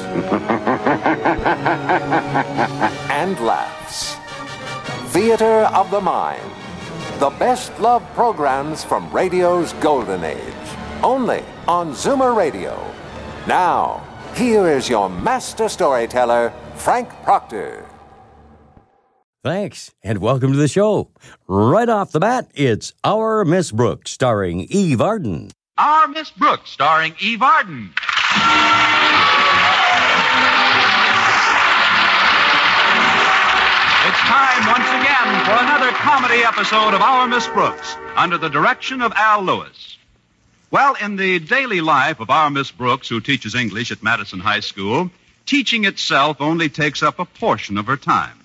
[3.10, 4.16] and laughs.
[5.12, 6.42] Theater of the Mind.
[7.18, 10.40] The best love programs from radio's golden age.
[11.02, 12.78] Only on Zoomer Radio.
[13.46, 17.86] Now, here is your master storyteller, Frank Proctor.
[19.42, 21.10] Thanks, and welcome to the show.
[21.46, 25.52] Right off the bat, it's Our Miss Brooks, starring Eve Arden.
[25.78, 27.92] Our Miss Brooks, starring Eve Arden.
[34.36, 39.14] Time once again for another comedy episode of Our Miss Brooks under the direction of
[39.16, 39.96] Al Lewis.
[40.70, 44.60] Well, in the daily life of our Miss Brooks, who teaches English at Madison High
[44.60, 45.10] School,
[45.46, 48.38] teaching itself only takes up a portion of her time.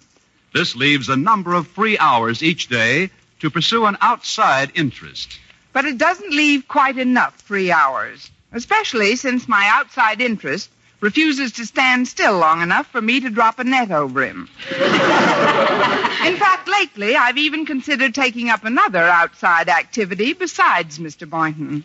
[0.53, 3.09] This leaves a number of free hours each day
[3.41, 5.37] to pursue an outside interest.
[5.73, 10.69] But it doesn't leave quite enough free hours, especially since my outside interest
[11.01, 14.47] refuses to stand still long enough for me to drop a net over him.
[14.69, 21.27] In fact, lately, I've even considered taking up another outside activity besides Mr.
[21.29, 21.83] Boynton.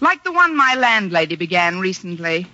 [0.00, 2.46] Like the one my landlady began recently.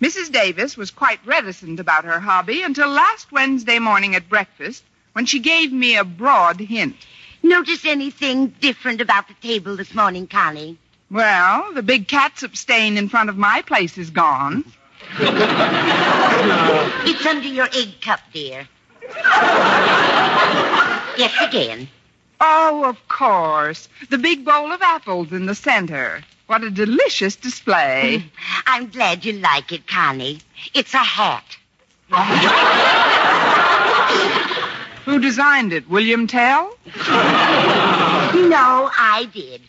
[0.00, 0.30] Mrs.
[0.32, 5.40] Davis was quite reticent about her hobby until last Wednesday morning at breakfast when she
[5.40, 6.96] gave me a broad hint.
[7.42, 10.78] Notice anything different about the table this morning, Connie?
[11.10, 14.64] Well, the big catsup stain in front of my place is gone.
[17.04, 18.66] It's under your egg cup, dear.
[21.18, 21.88] yes, again.
[22.40, 23.88] Oh, of course.
[24.10, 26.22] The big bowl of apples in the center.
[26.46, 28.24] What a delicious display.
[28.66, 30.40] I'm glad you like it, Connie.
[30.74, 31.44] It's a hat.
[35.04, 35.88] Who designed it?
[35.88, 36.76] William Tell?
[38.34, 39.60] No, I did.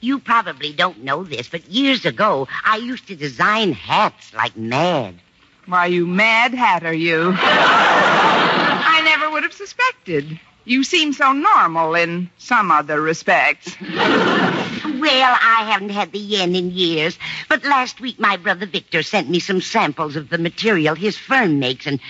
[0.00, 5.20] You probably don't know this, but years ago, I used to design hats like mad.
[5.66, 7.34] Why, you mad hatter, you.
[7.38, 10.38] I never would have suspected.
[10.64, 13.76] You seem so normal in some other respects.
[14.86, 19.28] Well, I haven't had the yen in years, but last week my brother Victor sent
[19.28, 22.00] me some samples of the material his firm makes, and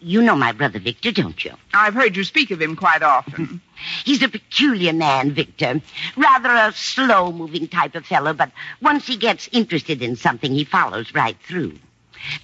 [0.00, 1.52] you know my brother Victor, don't you?
[1.72, 3.62] I've heard you speak of him quite often.
[4.04, 5.80] He's a peculiar man, Victor.
[6.16, 8.52] Rather a slow moving type of fellow, but
[8.82, 11.78] once he gets interested in something, he follows right through.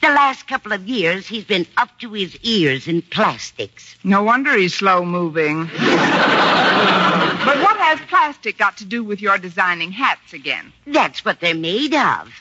[0.01, 3.95] The last couple of years, he's been up to his ears in plastics.
[4.03, 5.67] No wonder he's slow moving.
[5.77, 10.73] but what has plastic got to do with your designing hats again?
[10.89, 12.33] That's what they're made of.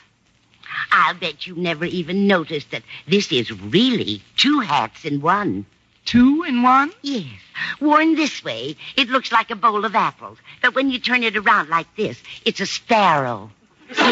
[0.90, 5.64] I'll bet you never even noticed that this is really two hats in one.
[6.04, 6.90] Two in one?
[7.02, 7.28] Yes.
[7.80, 10.38] Worn this way, it looks like a bowl of apples.
[10.62, 13.48] But when you turn it around like this, it's a sparrow.
[13.96, 14.10] Well,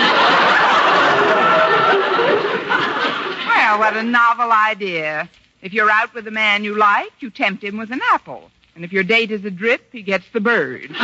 [3.80, 5.28] what a novel idea.
[5.62, 8.52] If you're out with a man you like, you tempt him with an apple.
[8.74, 10.90] And if your date is a drip, he gets the bird.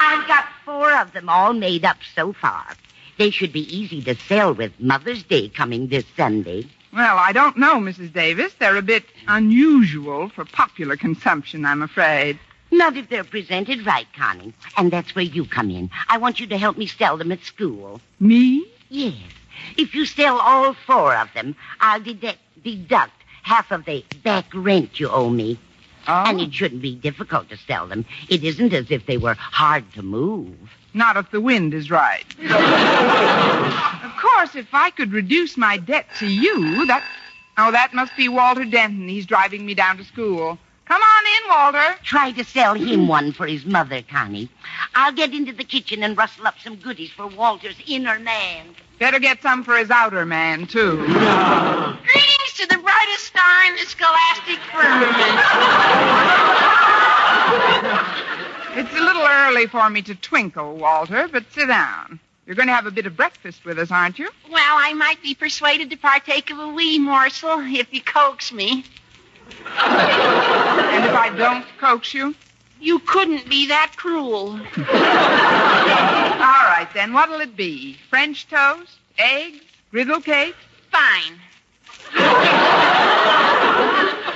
[0.00, 2.66] I've got four of them all made up so far.
[3.18, 6.66] They should be easy to sell with Mother's Day coming this Sunday.
[6.92, 8.12] Well, I don't know, Mrs.
[8.12, 8.52] Davis.
[8.58, 12.38] They're a bit unusual for popular consumption, I'm afraid.
[12.72, 14.52] Not if they're presented right, Connie.
[14.76, 15.90] And that's where you come in.
[16.08, 18.00] I want you to help me sell them at school.
[18.18, 18.66] Me?
[18.88, 19.14] Yes.
[19.76, 24.98] If you sell all four of them, I'll deduct, deduct half of the back rent
[24.98, 25.58] you owe me.
[26.08, 26.24] Oh.
[26.26, 28.04] And it shouldn't be difficult to sell them.
[28.28, 30.56] It isn't as if they were hard to move.
[30.94, 32.24] Not if the wind is right.
[32.40, 37.04] of course, if I could reduce my debt to you, that.
[37.58, 39.08] Oh, that must be Walter Denton.
[39.08, 40.58] He's driving me down to school.
[40.86, 41.98] Come on in, Walter.
[42.02, 44.50] Try to sell him one for his mother, Connie.
[44.94, 48.74] I'll get into the kitchen and rustle up some goodies for Walter's inner man.
[48.98, 50.96] Better get some for his outer man, too.
[50.96, 52.41] Greetings
[53.02, 55.38] to the brightest star in the scholastic firmament.
[58.74, 62.20] It's a little early for me to twinkle, Walter, but sit down.
[62.46, 64.28] You're going to have a bit of breakfast with us, aren't you?
[64.50, 68.84] Well, I might be persuaded to partake of a wee morsel if you coax me.
[69.66, 72.34] And if I don't coax you?
[72.80, 74.52] You couldn't be that cruel.
[74.52, 74.58] All
[76.66, 77.12] right, then.
[77.12, 77.96] What'll it be?
[78.10, 78.98] French toast?
[79.18, 79.60] Eggs?
[79.92, 80.56] Griddle cake?
[80.90, 81.38] Fine.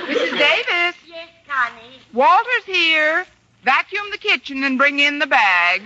[0.07, 0.37] Mrs.
[0.37, 1.99] Davis, Yes, Connie.
[2.13, 3.25] Walter's here.
[3.63, 5.81] Vacuum the kitchen and bring in the bag.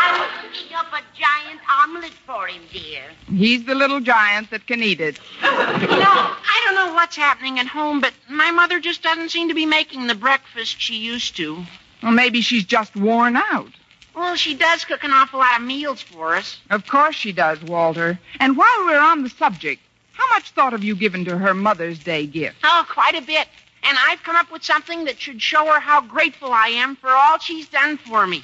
[0.00, 3.02] I'm cooking up a giant omelet for him, dear.
[3.28, 5.18] He's the little giant that can eat it.
[5.42, 9.48] You know, I don't know what's happening at home, but my mother just doesn't seem
[9.48, 11.64] to be making the breakfast she used to.
[12.02, 13.72] Well, maybe she's just worn out.
[14.18, 16.58] Well, she does cook an awful lot of meals for us.
[16.70, 18.18] Of course she does, Walter.
[18.40, 19.80] And while we're on the subject,
[20.12, 22.56] how much thought have you given to her Mother's Day gift?
[22.64, 23.46] Oh, quite a bit.
[23.84, 27.10] And I've come up with something that should show her how grateful I am for
[27.10, 28.42] all she's done for me.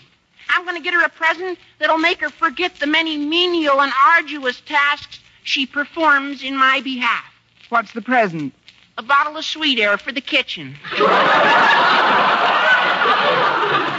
[0.48, 3.92] I'm going to get her a present that'll make her forget the many menial and
[4.06, 7.24] arduous tasks she performs in my behalf.
[7.68, 8.54] What's the present?
[8.96, 10.76] A bottle of sweet air for the kitchen.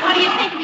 [0.04, 0.56] what do you think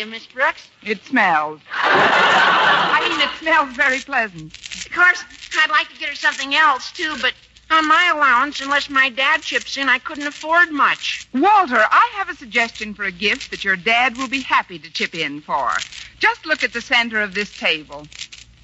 [0.00, 0.68] idea, Miss Brooks?
[0.82, 1.60] It smells.
[1.72, 4.56] I mean, it smells very pleasant.
[4.86, 5.22] Of course,
[5.58, 7.34] I'd like to get her something else, too, but
[7.70, 11.28] on my allowance, unless my dad chips in, I couldn't afford much.
[11.34, 14.90] Walter, I have a suggestion for a gift that your dad will be happy to
[14.90, 15.70] chip in for.
[16.18, 18.06] Just look at the center of this table.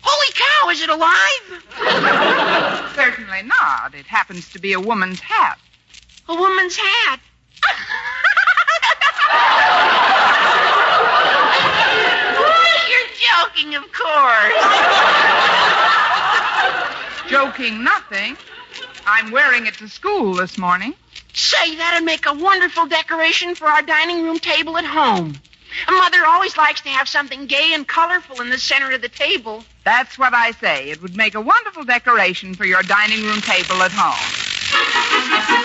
[0.03, 1.63] Holy cow, is it alive?
[2.95, 3.95] Certainly not.
[3.95, 5.59] It happens to be a woman's hat.
[6.29, 7.21] A woman's hat.
[13.17, 14.53] Joking, of course.
[17.29, 18.37] Joking nothing.
[19.07, 20.95] I'm wearing it to school this morning.
[21.33, 25.39] Say, that'd make a wonderful decoration for our dining room table at home.
[25.89, 29.09] A mother always likes to have something gay and colorful in the center of the
[29.09, 29.65] table.
[29.85, 30.91] That's what I say.
[30.91, 35.56] It would make a wonderful decoration for your dining room table at home.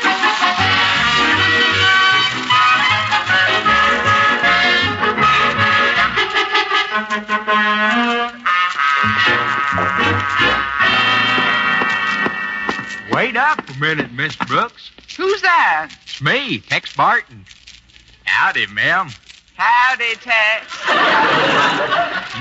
[13.11, 14.91] Wait up a minute, Miss Brooks.
[15.17, 15.91] Who's that?
[16.03, 17.45] It's me, Tex Barton.
[18.23, 19.09] Howdy, ma'am.
[19.55, 20.71] Howdy, Tex.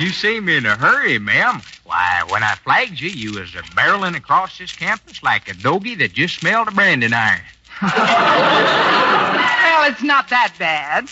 [0.01, 1.61] You seem in a hurry, ma'am.
[1.85, 5.97] Why, when I flagged you, you was a barreling across this campus like a doggy
[5.97, 7.41] that just smelled a branding iron.
[9.81, 11.11] Well, it's not that bad.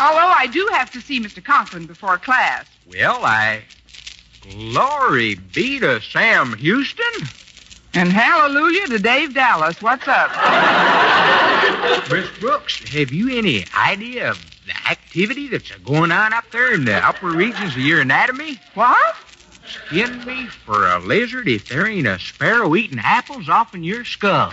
[0.00, 1.44] Although I do have to see Mr.
[1.44, 2.66] Conklin before class.
[2.84, 3.62] Well, I.
[4.40, 7.28] Glory be to Sam Houston.
[7.96, 9.80] And hallelujah to Dave Dallas.
[9.80, 10.30] What's up?
[12.10, 16.84] Miss Brooks, have you any idea of the activity that's going on up there in
[16.84, 18.60] the upper regions of your anatomy?
[18.74, 19.16] What?
[19.66, 24.04] Skin me for a lizard if there ain't a sparrow eating apples off in your
[24.04, 24.52] skull.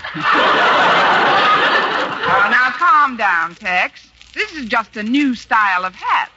[2.26, 4.10] Oh, now calm down, Tex.
[4.34, 6.32] This is just a new style of hat.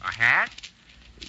[0.00, 0.50] A hat?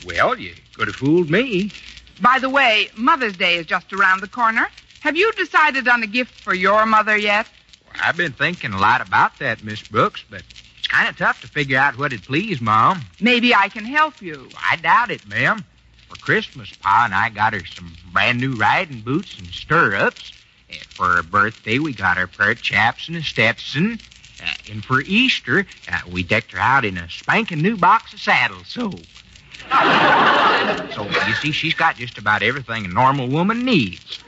[0.05, 1.73] Well, you could have fooled me.
[2.21, 4.69] By the way, Mother's Day is just around the corner.
[5.01, 7.47] Have you decided on a gift for your mother yet?
[8.01, 10.43] I've been thinking a lot about that, Miss Brooks, but
[10.77, 13.01] it's kind of tough to figure out what'd please Mom.
[13.19, 14.49] Maybe I can help you.
[14.57, 15.63] I doubt it, ma'am.
[16.09, 20.33] For Christmas, Pa and I got her some brand new riding boots and stirrups.
[20.69, 23.99] Uh, for her birthday, we got her a pair of chaps and a Stetson.
[24.41, 28.19] Uh, and for Easter, uh, we decked her out in a spanking new box of
[28.19, 28.67] saddles.
[28.67, 28.91] So,
[30.93, 34.19] so you see, she's got just about everything a normal woman needs.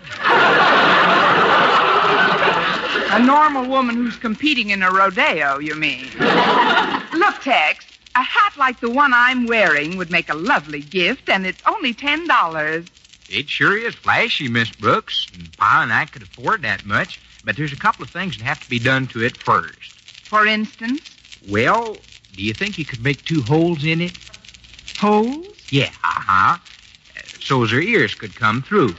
[3.13, 6.05] A normal woman who's competing in a rodeo, you mean?
[7.13, 11.45] Look, Tex, a hat like the one I'm wearing would make a lovely gift, and
[11.45, 12.85] it's only ten dollars.
[13.29, 17.19] It sure is flashy, Miss Brooks, and Pa and I could afford that much.
[17.43, 19.93] But there's a couple of things that have to be done to it first.
[20.27, 21.01] For instance,
[21.49, 21.97] Well,
[22.35, 24.13] do you think you could make two holes in it?
[25.01, 25.57] Holes?
[25.71, 26.57] Yeah, uh-huh.
[26.57, 28.93] Uh, So as her ears could come through.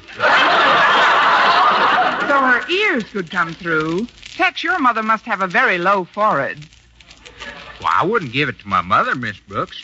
[2.29, 4.07] So her ears could come through.
[4.37, 6.59] Tex, your mother must have a very low forehead.
[7.81, 9.83] Well, I wouldn't give it to my mother, Miss Brooks.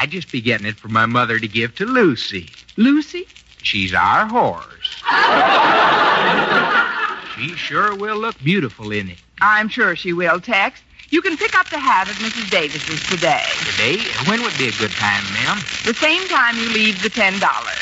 [0.00, 2.48] I'd just be getting it for my mother to give to Lucy.
[2.76, 3.26] Lucy?
[3.62, 5.02] She's our horse.
[7.36, 9.18] she sure will look beautiful in it.
[9.40, 10.80] I'm sure she will, Tex.
[11.10, 12.50] You can pick up the hat at Mrs.
[12.50, 13.42] Davis's today.
[13.72, 13.96] Today,
[14.28, 15.56] when would be a good time, ma'am?
[15.86, 17.78] The same time you leave the ten dollars.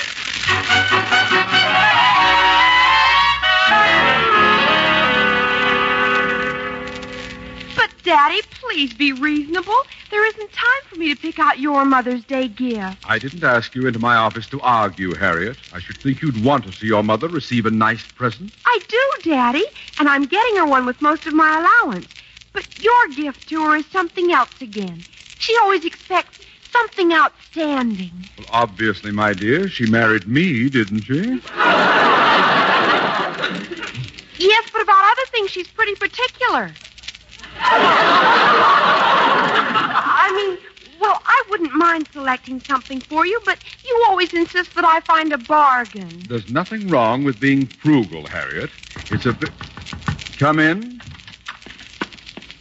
[7.75, 9.75] But, Daddy, please be reasonable.
[10.11, 12.99] There isn't time for me to pick out your Mother's Day gift.
[13.05, 15.57] I didn't ask you into my office to argue, Harriet.
[15.73, 18.53] I should think you'd want to see your mother receive a nice present.
[18.65, 19.65] I do, Daddy,
[19.99, 22.07] and I'm getting her one with most of my allowance.
[22.57, 25.05] But your gift to her is something else again.
[25.39, 26.41] She always expects
[26.73, 28.13] something outstanding.
[28.39, 31.39] Well, obviously, my dear, she married me, didn't she?
[34.39, 36.73] Yes, but about other things, she's pretty particular.
[40.09, 40.57] I mean,
[40.99, 45.31] well, I wouldn't mind selecting something for you, but you always insist that I find
[45.35, 46.23] a bargain.
[46.27, 48.71] There's nothing wrong with being frugal, Harriet.
[49.11, 49.51] It's a bit.
[50.39, 50.96] Come in.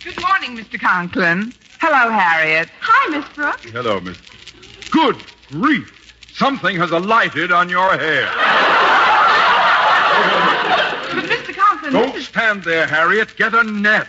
[0.05, 0.79] Good morning, Mr.
[0.79, 1.51] Conklin.
[1.79, 2.69] Hello, Harriet.
[2.79, 3.63] Hi, Miss Brooks.
[3.71, 4.19] Hello, Miss.
[4.91, 6.13] Good grief!
[6.31, 8.27] Something has alighted on your hair.
[11.15, 11.55] But, Mr.
[11.55, 12.27] Conklin, Don't this is...
[12.27, 13.35] stand there, Harriet.
[13.35, 14.07] Get a net.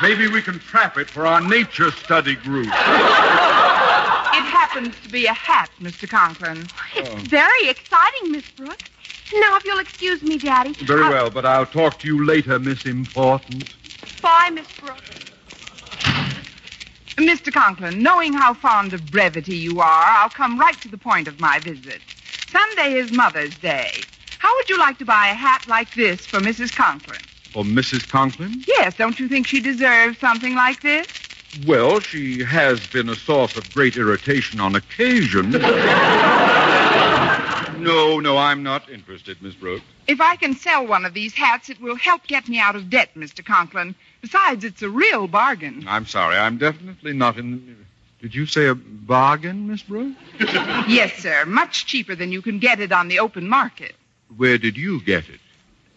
[0.00, 2.68] Maybe we can trap it for our nature study group.
[2.68, 6.08] It happens to be a hat, Mr.
[6.08, 6.66] Conklin.
[6.96, 8.88] It's very exciting, Miss Brooks.
[9.40, 10.74] Now, if you'll excuse me, Daddy.
[10.82, 13.66] Very I- well, but I'll talk to you later, Miss Important.
[14.22, 15.00] Bye, Miss Brooks.
[17.16, 17.52] Mr.
[17.52, 21.38] Conklin, knowing how fond of brevity you are, I'll come right to the point of
[21.38, 22.00] my visit.
[22.50, 24.04] Sunday is Mother's Day.
[24.38, 26.74] How would you like to buy a hat like this for Mrs.
[26.74, 27.22] Conklin?
[27.52, 28.08] For Mrs.
[28.08, 28.64] Conklin?
[28.66, 31.06] Yes, don't you think she deserves something like this?
[31.64, 35.52] Well, she has been a source of great irritation on occasion.
[37.84, 39.84] no, no, I'm not interested, Miss Brooks.
[40.06, 42.90] If I can sell one of these hats, it will help get me out of
[42.90, 43.44] debt, Mr.
[43.44, 43.94] Conklin.
[44.20, 45.84] Besides, it's a real bargain.
[45.86, 47.84] I'm sorry, I'm definitely not in.
[48.20, 50.16] Did you say a bargain, Miss Brooks?
[50.88, 51.44] yes, sir.
[51.46, 53.94] Much cheaper than you can get it on the open market.
[54.36, 55.40] Where did you get it?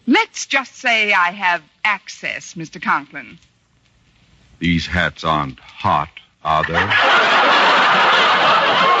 [0.06, 2.80] Let's just say I have access, Mr.
[2.80, 3.38] Conklin.
[4.58, 6.10] These hats aren't hot,
[6.44, 8.88] are they?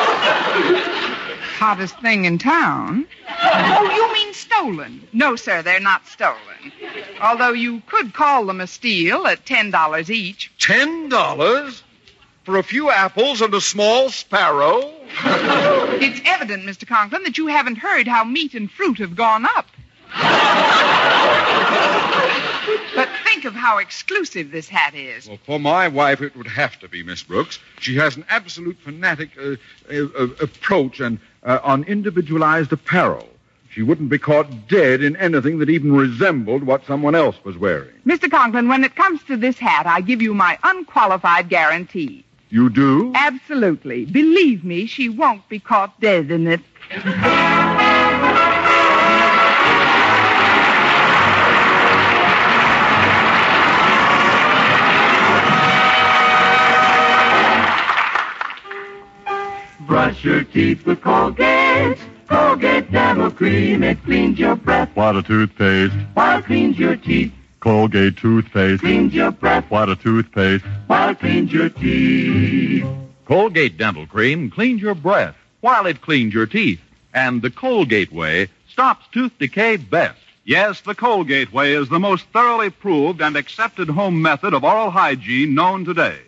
[1.58, 3.04] Hottest thing in town.
[3.42, 5.08] Oh, you mean stolen?
[5.12, 6.38] No, sir, they're not stolen.
[7.20, 10.52] Although you could call them a steal at $10 each.
[10.60, 11.82] Ten dollars?
[12.44, 14.94] For a few apples and a small sparrow?
[16.00, 16.86] It's evident, Mr.
[16.86, 19.66] Conklin, that you haven't heard how meat and fruit have gone up.
[22.94, 25.28] but think of how exclusive this hat is.
[25.28, 27.58] Well, for my wife, it would have to be Miss Brooks.
[27.80, 29.56] She has an absolute fanatic uh,
[29.92, 33.28] uh, uh, approach and uh, on individualized apparel.
[33.70, 37.92] She wouldn't be caught dead in anything that even resembled what someone else was wearing.
[38.06, 38.30] Mr.
[38.30, 42.24] Conklin, when it comes to this hat, I give you my unqualified guarantee.
[42.50, 43.12] You do?
[43.14, 44.06] Absolutely.
[44.06, 46.60] Believe me, she won't be caught dead in it.
[59.88, 61.98] Brush your teeth with Colgate.
[62.28, 63.82] Colgate Dental Cream.
[63.82, 65.94] It cleans your breath What a toothpaste.
[66.12, 67.32] while it cleans your teeth.
[67.60, 68.82] Colgate toothpaste.
[68.82, 70.62] Cleans your breath What a toothpaste.
[70.88, 72.84] while it cleans your teeth.
[73.24, 76.80] Colgate Dental Cream cleans your breath while it cleans your teeth.
[77.14, 80.20] And the Colgate way stops tooth decay best.
[80.44, 84.90] Yes, the Colgate way is the most thoroughly proved and accepted home method of oral
[84.90, 86.18] hygiene known today.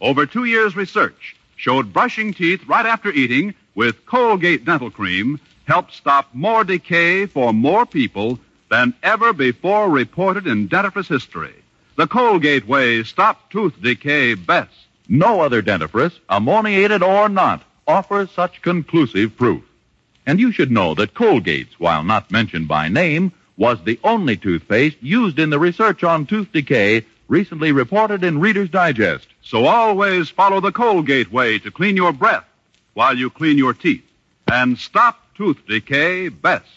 [0.00, 5.94] Over two years' research showed brushing teeth right after eating with Colgate Dental Cream helped
[5.94, 11.54] stop more decay for more people than ever before reported in dentifrice history.
[11.96, 14.74] The Colgate way stopped tooth decay best.
[15.08, 19.62] No other dentifrice, ammoniated or not, offers such conclusive proof.
[20.26, 24.96] And you should know that Colgate's, while not mentioned by name, was the only toothpaste
[25.00, 29.26] used in the research on tooth decay recently reported in Reader's Digest.
[29.42, 32.44] So always follow the Colgate way to clean your breath
[32.92, 34.04] while you clean your teeth
[34.52, 36.68] and stop tooth decay best.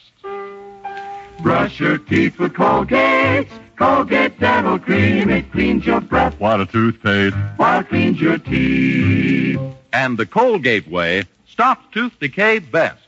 [1.41, 3.49] Brush your teeth with Colgate.
[3.75, 5.29] Colgate Dental Cream.
[5.29, 7.35] It cleans your breath What a toothpaste.
[7.57, 9.59] while it cleans your teeth.
[9.91, 13.01] And the Colgate way stops tooth decay best.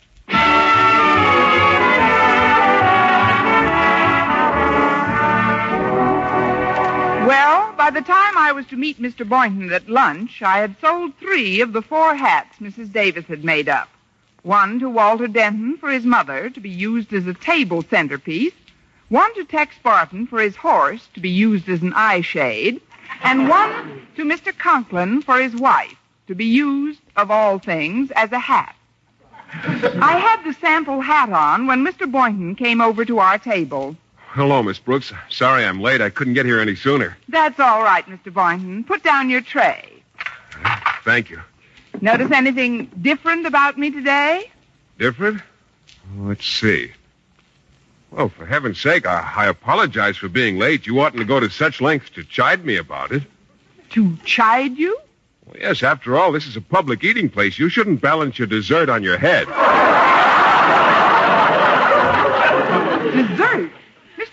[7.88, 9.26] By the time I was to meet Mr.
[9.26, 12.92] Boynton at lunch, I had sold three of the four hats Mrs.
[12.92, 13.88] Davis had made up.
[14.44, 18.52] One to Walter Denton for his mother to be used as a table centerpiece,
[19.08, 22.82] one to Tex Barton for his horse to be used as an eye shade,
[23.24, 24.52] and one to Mr.
[24.58, 25.96] Conklin for his wife
[26.28, 28.76] to be used, of all things, as a hat.
[29.54, 32.12] I had the sample hat on when Mr.
[32.12, 33.96] Boynton came over to our table.
[34.30, 35.12] Hello, Miss Brooks.
[35.30, 36.00] Sorry I'm late.
[36.02, 37.18] I couldn't get here any sooner.
[37.28, 38.32] That's all right, Mr.
[38.32, 38.84] Boynton.
[38.84, 40.04] Put down your tray.
[41.04, 41.42] Thank you.
[42.02, 44.52] Notice anything different about me today?
[45.00, 45.42] Different?
[46.18, 46.92] Let's see.
[48.12, 50.86] Well, for heaven's sake, I, I apologize for being late.
[50.86, 53.24] You oughtn't to go to such lengths to chide me about it.
[53.92, 55.00] To chide you?
[55.46, 57.58] Well, yes, after all, this is a public eating place.
[57.58, 59.48] You shouldn't balance your dessert on your head.
[63.14, 63.72] Dessert?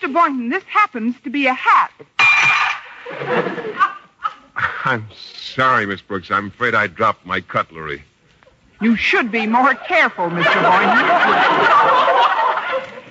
[0.05, 0.13] Mr.
[0.13, 1.91] Boynton, this happens to be a hat.
[4.85, 6.29] I'm sorry, Miss Brooks.
[6.29, 8.03] I'm afraid I dropped my cutlery.
[8.81, 10.61] You should be more careful, Mr.
[10.61, 11.07] Boynton.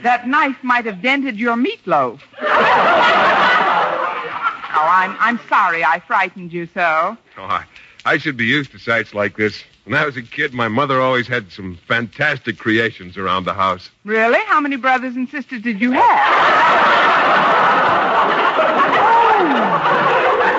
[0.05, 2.21] that knife might have dented your meatloaf.
[2.41, 2.47] oh,
[4.73, 7.17] I'm, I'm sorry I frightened you so.
[7.37, 7.65] Oh, I,
[8.05, 9.65] I should be used to sights like this.
[9.85, 13.91] When I was a kid, my mother always had some fantastic creations around the house.
[14.05, 14.41] Really?
[14.47, 16.03] How many brothers and sisters did you have?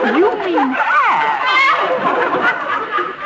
[0.03, 0.91] oh, you mean had.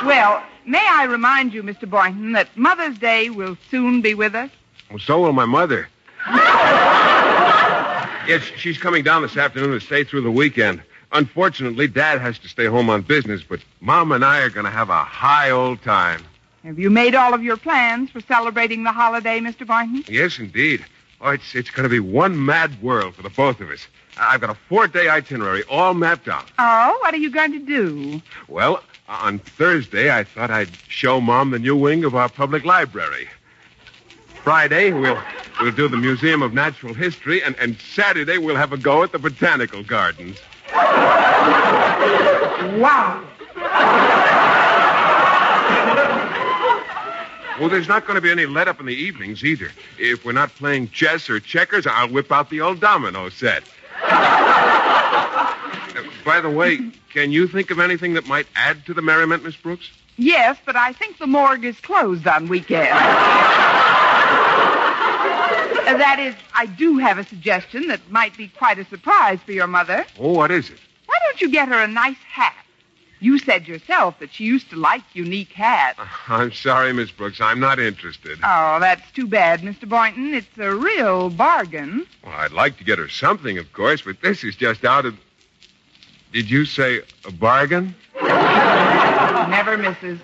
[0.05, 1.89] Well, may I remind you, Mr.
[1.89, 4.49] Boynton, that Mother's Day will soon be with us?
[4.89, 5.89] Well, so will my mother.
[8.25, 10.81] yes, she's coming down this afternoon to stay through the weekend.
[11.11, 14.71] Unfortunately, Dad has to stay home on business, but Mom and I are going to
[14.71, 16.21] have a high old time.
[16.63, 19.65] Have you made all of your plans for celebrating the holiday, Mr.
[19.65, 20.03] Boynton?
[20.07, 20.85] Yes, indeed.
[21.21, 23.87] Oh, it's, it's going to be one mad world for the both of us.
[24.17, 26.51] I've got a four-day itinerary all mapped out.
[26.59, 28.21] Oh, what are you going to do?
[28.47, 32.65] Well, uh, on Thursday, I thought I'd show Mom the new wing of our public
[32.65, 33.27] library.
[34.43, 35.21] Friday, we'll
[35.59, 39.11] we'll do the Museum of Natural History, and, and Saturday we'll have a go at
[39.11, 40.37] the Botanical Gardens.
[42.79, 43.25] Wow.
[47.59, 49.69] Well, there's not going to be any let up in the evenings either.
[49.97, 53.63] If we're not playing chess or checkers, I'll whip out the old domino set.
[54.01, 55.53] Uh,
[56.23, 56.79] by the way,
[57.11, 59.89] can you think of anything that might add to the merriment, Miss Brooks?
[60.15, 62.89] Yes, but I think the morgue is closed on weekends.
[65.89, 69.53] Uh, that is, I do have a suggestion that might be quite a surprise for
[69.53, 70.05] your mother.
[70.19, 70.77] Oh, what is it?
[71.07, 72.55] Why don't you get her a nice hat?
[73.21, 75.99] You said yourself that she used to like unique hats.
[76.27, 77.41] I'm sorry, Miss Brooks.
[77.41, 78.37] I'm not interested.
[78.43, 79.89] Oh, that's too bad, Mr.
[79.89, 80.35] Boynton.
[80.35, 82.05] It's a real bargain.
[82.23, 85.17] Well, I'd like to get her something, of course, but this is just out of.
[86.31, 87.95] Did you say a bargain?
[88.21, 90.19] Never misses.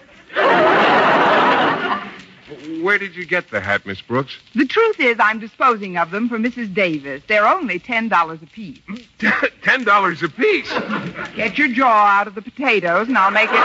[2.82, 4.38] Where did you get the hat, Miss Brooks?
[4.56, 6.74] The truth is, I'm disposing of them for Mrs.
[6.74, 7.22] Davis.
[7.28, 8.80] They're only $10 apiece.
[9.64, 10.72] Ten dollars apiece.
[11.36, 13.56] Get your jaw out of the potatoes, and I'll make it.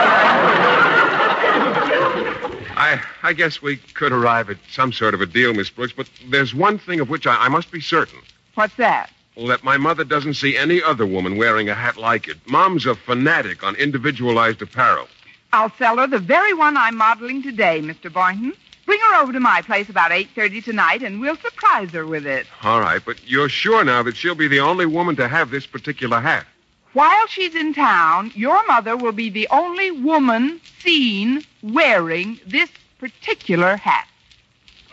[2.73, 6.09] I I guess we could arrive at some sort of a deal, Miss Brooks, but
[6.29, 8.19] there's one thing of which I, I must be certain.
[8.55, 9.09] What's that?
[9.35, 12.37] Well, that my mother doesn't see any other woman wearing a hat like it.
[12.47, 15.07] Mom's a fanatic on individualized apparel.
[15.53, 18.11] I'll sell her the very one I'm modeling today, Mr.
[18.11, 18.53] Boynton.
[18.85, 22.47] Bring her over to my place about 8.30 tonight, and we'll surprise her with it.
[22.63, 25.65] All right, but you're sure now that she'll be the only woman to have this
[25.65, 26.45] particular hat?
[26.93, 33.77] While she's in town, your mother will be the only woman seen wearing this particular
[33.77, 34.07] hat.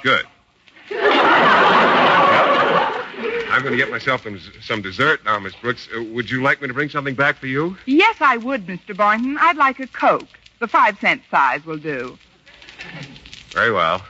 [0.03, 0.25] Good.
[3.51, 5.89] I'm going to get myself some, some dessert now, Miss Brooks.
[5.95, 7.77] Uh, would you like me to bring something back for you?
[7.87, 8.97] Yes, I would, Mr.
[8.97, 9.37] Boynton.
[9.41, 10.29] I'd like a Coke.
[10.61, 12.17] The five cent size will do.
[13.51, 14.03] Very well.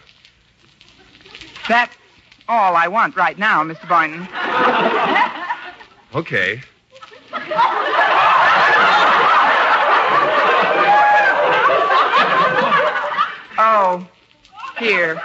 [1.68, 1.94] That's
[2.48, 3.88] all I want right now, Mr.
[3.88, 4.26] Boynton.
[6.14, 6.62] Okay.
[13.60, 14.06] Oh,
[14.78, 15.20] here.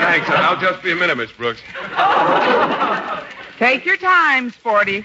[0.00, 0.28] Thanks.
[0.28, 1.62] I'll just be a minute, Miss Brooks.
[3.62, 5.04] Take your time, Sporty.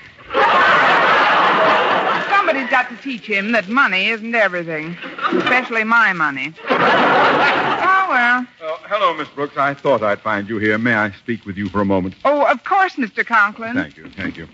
[2.27, 4.97] Somebody's got to teach him that money isn't everything,
[5.33, 6.55] especially my money.
[6.67, 8.47] Oh, well.
[8.63, 9.57] Oh, hello, Miss Brooks.
[9.57, 10.79] I thought I'd find you here.
[10.79, 12.15] May I speak with you for a moment?
[12.25, 13.23] Oh, of course, Mr.
[13.23, 13.75] Conklin.
[13.75, 14.47] Thank you, thank you.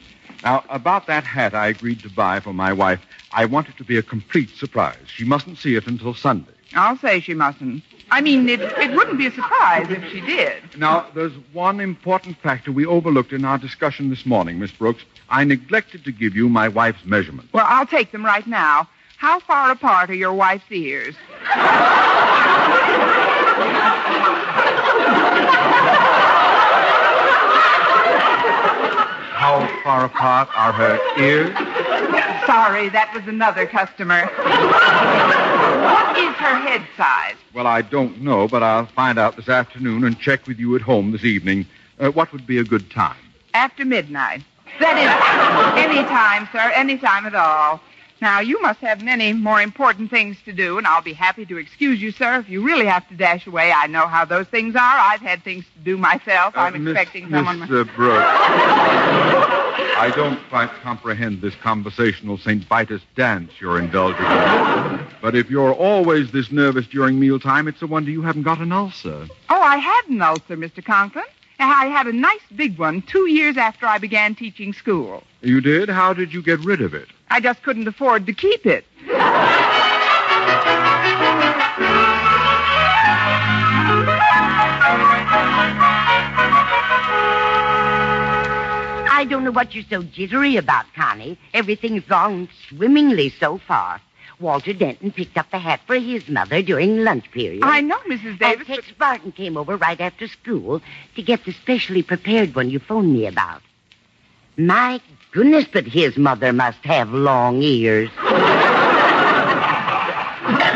[0.44, 3.00] Now, about that hat I agreed to buy for my wife,
[3.32, 4.98] I want it to be a complete surprise.
[5.08, 6.52] She mustn't see it until Sunday.
[6.74, 7.84] I'll say she mustn't.
[8.14, 10.62] I mean, it, it wouldn't be a surprise if she did.
[10.78, 15.04] Now, there's one important factor we overlooked in our discussion this morning, Miss Brooks.
[15.30, 17.52] I neglected to give you my wife's measurements.
[17.54, 18.88] Well, I'll take them right now.
[19.18, 21.16] How far apart are your wife's ears?
[29.34, 31.50] How far apart are her ears?
[32.46, 34.30] Sorry, that was another customer.
[35.84, 37.36] What is her head size?
[37.54, 40.82] Well, I don't know, but I'll find out this afternoon and check with you at
[40.82, 41.66] home this evening.
[42.00, 43.18] Uh, what would be a good time?
[43.54, 44.44] After midnight.
[44.80, 47.80] That is, any time, sir, any time at all.
[48.24, 51.58] Now, you must have many more important things to do, and I'll be happy to
[51.58, 53.74] excuse you, sir, if you really have to dash away.
[53.74, 54.82] I know how those things are.
[54.82, 56.54] I've had things to do myself.
[56.56, 57.60] I'm Uh, Miss- expecting someone.
[57.60, 57.82] Mr.
[57.82, 58.24] uh, Brooks.
[59.98, 62.64] I don't quite comprehend this conversational St.
[62.64, 65.06] Vitus dance you're indulging in.
[65.22, 68.72] But if you're always this nervous during mealtime, it's a wonder you haven't got an
[68.72, 69.28] ulcer.
[69.50, 70.82] Oh, I had an ulcer, Mr.
[70.82, 71.26] Conklin.
[71.70, 75.24] I had a nice big one two years after I began teaching school.
[75.42, 75.90] You did?
[75.90, 77.08] How did you get rid of it?
[77.30, 78.86] I just couldn't afford to keep it.
[89.16, 91.38] I don't know what you're so jittery about, Connie.
[91.54, 94.02] Everything's gone swimmingly so far.
[94.40, 97.64] Walter Denton picked up the hat for his mother during lunch period.
[97.64, 98.40] I know, Mrs.
[98.40, 98.68] Davis.
[98.68, 100.82] And Tex Barton came over right after school
[101.16, 103.62] to get the specially prepared one you phoned me about.
[104.58, 108.10] My goodness, but his mother must have long ears.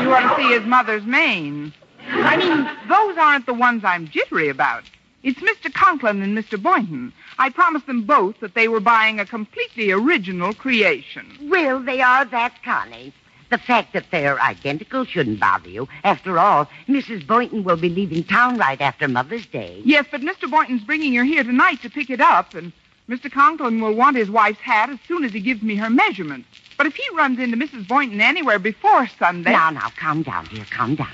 [0.01, 1.73] You ought to see his mother's mane.
[2.09, 4.83] I mean, those aren't the ones I'm jittery about.
[5.23, 5.73] It's Mr.
[5.73, 6.61] Conklin and Mr.
[6.61, 7.11] Boynton.
[7.37, 11.25] I promised them both that they were buying a completely original creation.
[11.49, 13.11] Well, they are that, Connie.
[13.49, 15.88] The fact that they're identical shouldn't bother you.
[16.03, 17.25] After all, Mrs.
[17.25, 19.81] Boynton will be leaving town right after Mother's Day.
[19.86, 20.49] Yes, but Mr.
[20.49, 22.73] Boynton's bringing her here tonight to pick it up, and
[23.07, 23.31] Mr.
[23.31, 26.49] Conklin will want his wife's hat as soon as he gives me her measurements.
[26.77, 27.88] But if he runs into Mrs.
[27.88, 29.51] Boynton anywhere before Sunday.
[29.51, 31.07] Now, now, calm down, dear, calm down.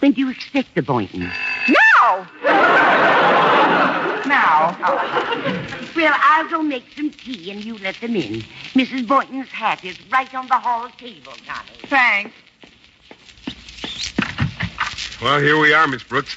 [0.00, 1.30] When do you expect the Boynton?
[1.68, 2.28] Now!
[4.26, 4.76] Now.
[4.84, 5.90] Oh.
[5.96, 8.42] Well, I'll go make some tea and you let them in.
[8.74, 9.06] Mrs.
[9.06, 11.70] Boynton's hat is right on the hall table, Connie.
[11.86, 12.34] Thanks.
[15.20, 16.36] Well, here we are, Miss Brooks.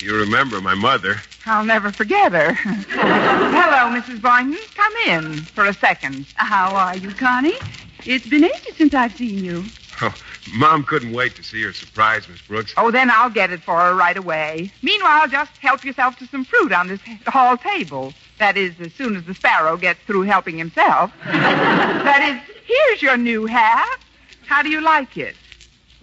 [0.00, 1.16] You remember my mother.
[1.46, 2.52] I'll never forget her.
[2.54, 4.20] Hello, Mrs.
[4.20, 4.58] Boynton.
[4.74, 6.26] Come in for a second.
[6.34, 7.56] How are you, Connie?
[8.04, 9.64] It's been ages since I've seen you.
[10.00, 10.14] Oh,
[10.54, 12.72] Mom couldn't wait to see her surprise, Miss Brooks.
[12.76, 14.72] Oh, then I'll get it for her right away.
[14.82, 18.14] Meanwhile, just help yourself to some fruit on this hall table.
[18.38, 21.12] That is, as soon as the sparrow gets through helping himself.
[21.24, 23.98] that is, here's your new hat.
[24.46, 25.34] How do you like it?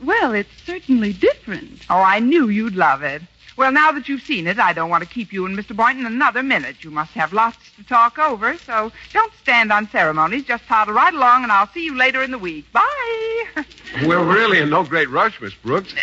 [0.03, 1.85] Well, it's certainly different.
[1.89, 3.21] Oh, I knew you'd love it.
[3.57, 5.73] Well, now that you've seen it, I don't want to keep you and Mr.
[5.75, 6.83] Boynton another minute.
[6.83, 10.43] You must have lots to talk over, so don't stand on ceremonies.
[10.43, 12.69] Just toddle right along, and I'll see you later in the week.
[12.73, 13.45] Bye.
[14.05, 15.95] We're really in no great rush, Miss Brooks.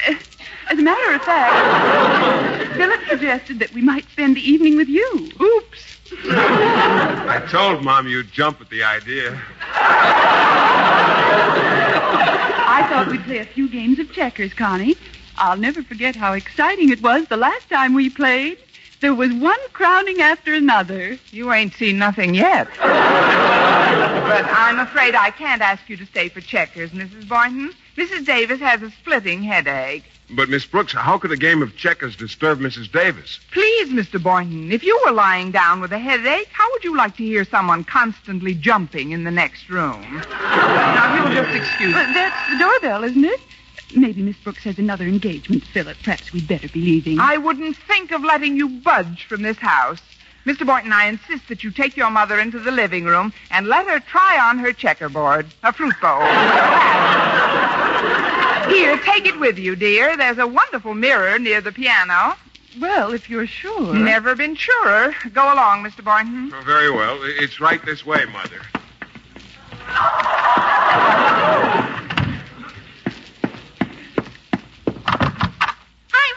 [0.71, 5.31] As a matter of fact, Philip suggested that we might spend the evening with you.
[5.41, 5.85] Oops.
[6.25, 9.39] I told Mom you'd jump at the idea.
[12.65, 14.97] I thought we'd play a few games of checkers, Connie.
[15.37, 18.59] I'll never forget how exciting it was the last time we played.
[19.01, 21.19] There was one crowning after another.
[21.31, 22.69] You ain't seen nothing yet.
[22.79, 27.29] but I'm afraid I can't ask you to stay for checkers, Mrs.
[27.29, 27.73] Boynton.
[27.97, 28.25] Mrs.
[28.25, 30.05] Davis has a splitting headache.
[30.31, 32.91] But, Miss Brooks, how could a game of checkers disturb Mrs.
[32.91, 33.39] Davis?
[33.51, 34.23] Please, Mr.
[34.23, 37.45] Boynton, if you were lying down with a headache, how would you like to hear
[37.45, 40.23] someone constantly jumping in the next room?
[40.31, 43.41] now, you'll just excuse Well, that's the doorbell, isn't it?
[43.95, 45.97] Maybe Miss Brooks has another engagement, Philip.
[46.03, 47.21] Perhaps we'd better be leaving.
[47.21, 50.01] I wouldn't think of letting you budge from this house.
[50.47, 50.67] Mr.
[50.67, 54.01] Boynton, I insist that you take your mother into the living room and let her
[54.01, 56.21] try on her checkerboard, a fruit bowl.
[58.73, 60.17] Here, take it with you, dear.
[60.17, 62.37] There's a wonderful mirror near the piano.
[62.81, 63.95] Well, if you're sure.
[63.95, 65.15] Never been surer.
[65.33, 66.03] Go along, Mr.
[66.03, 66.53] Boynton.
[66.55, 67.19] Oh, very well.
[67.23, 68.63] It's right this way, Mother.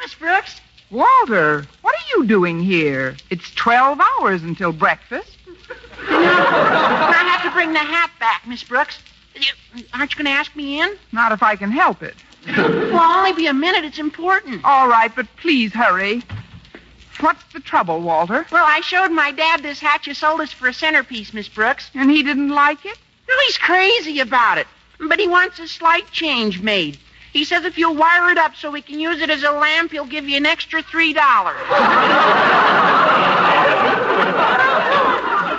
[0.02, 0.62] Miss Brooks.
[0.92, 3.16] Walter, what are you doing here?
[3.30, 5.38] It's 12 hours until breakfast.
[6.08, 9.00] I have to bring the hat back, Miss Brooks.
[9.36, 10.96] You, aren't you going to ask me in?
[11.12, 12.16] Not if I can help it.
[12.96, 13.84] Well, only be a minute.
[13.84, 14.64] It's important.
[14.64, 16.24] All right, but please hurry.
[17.20, 18.46] What's the trouble, Walter?
[18.52, 21.92] Well, I showed my dad this hat you sold us for a centerpiece, Miss Brooks.
[21.94, 22.98] And he didn't like it?
[23.28, 24.68] Well, he's crazy about it.
[25.10, 26.98] But he wants a slight change made.
[27.36, 29.92] He says if you'll wire it up so we can use it as a lamp,
[29.92, 31.60] he'll give you an extra three dollars.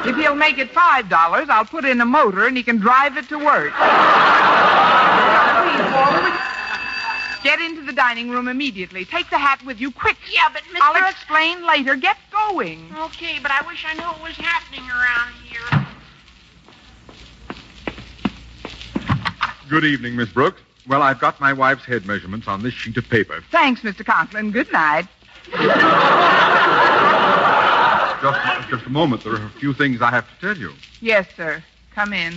[0.07, 3.19] If he'll make it five dollars, I'll put in a motor and he can drive
[3.19, 3.75] it to work.
[3.75, 3.83] Please,
[5.93, 6.33] Walter,
[7.45, 9.05] Get into the dining room immediately.
[9.05, 10.17] Take the hat with you, quick.
[10.33, 10.79] Yeah, but Mr.
[10.81, 11.95] I'll explain later.
[11.95, 12.91] Get going.
[13.01, 15.87] Okay, but I wish I knew what was happening around here.
[19.69, 20.63] Good evening, Miss Brooks.
[20.89, 23.43] Well, I've got my wife's head measurements on this sheet of paper.
[23.51, 24.05] Thanks, Mr.
[24.05, 24.53] Conklin.
[24.53, 25.07] Good night.
[28.23, 29.25] Just, just a moment.
[29.25, 30.73] There are a few things I have to tell you.
[31.01, 31.63] Yes, sir.
[31.95, 32.35] Come in.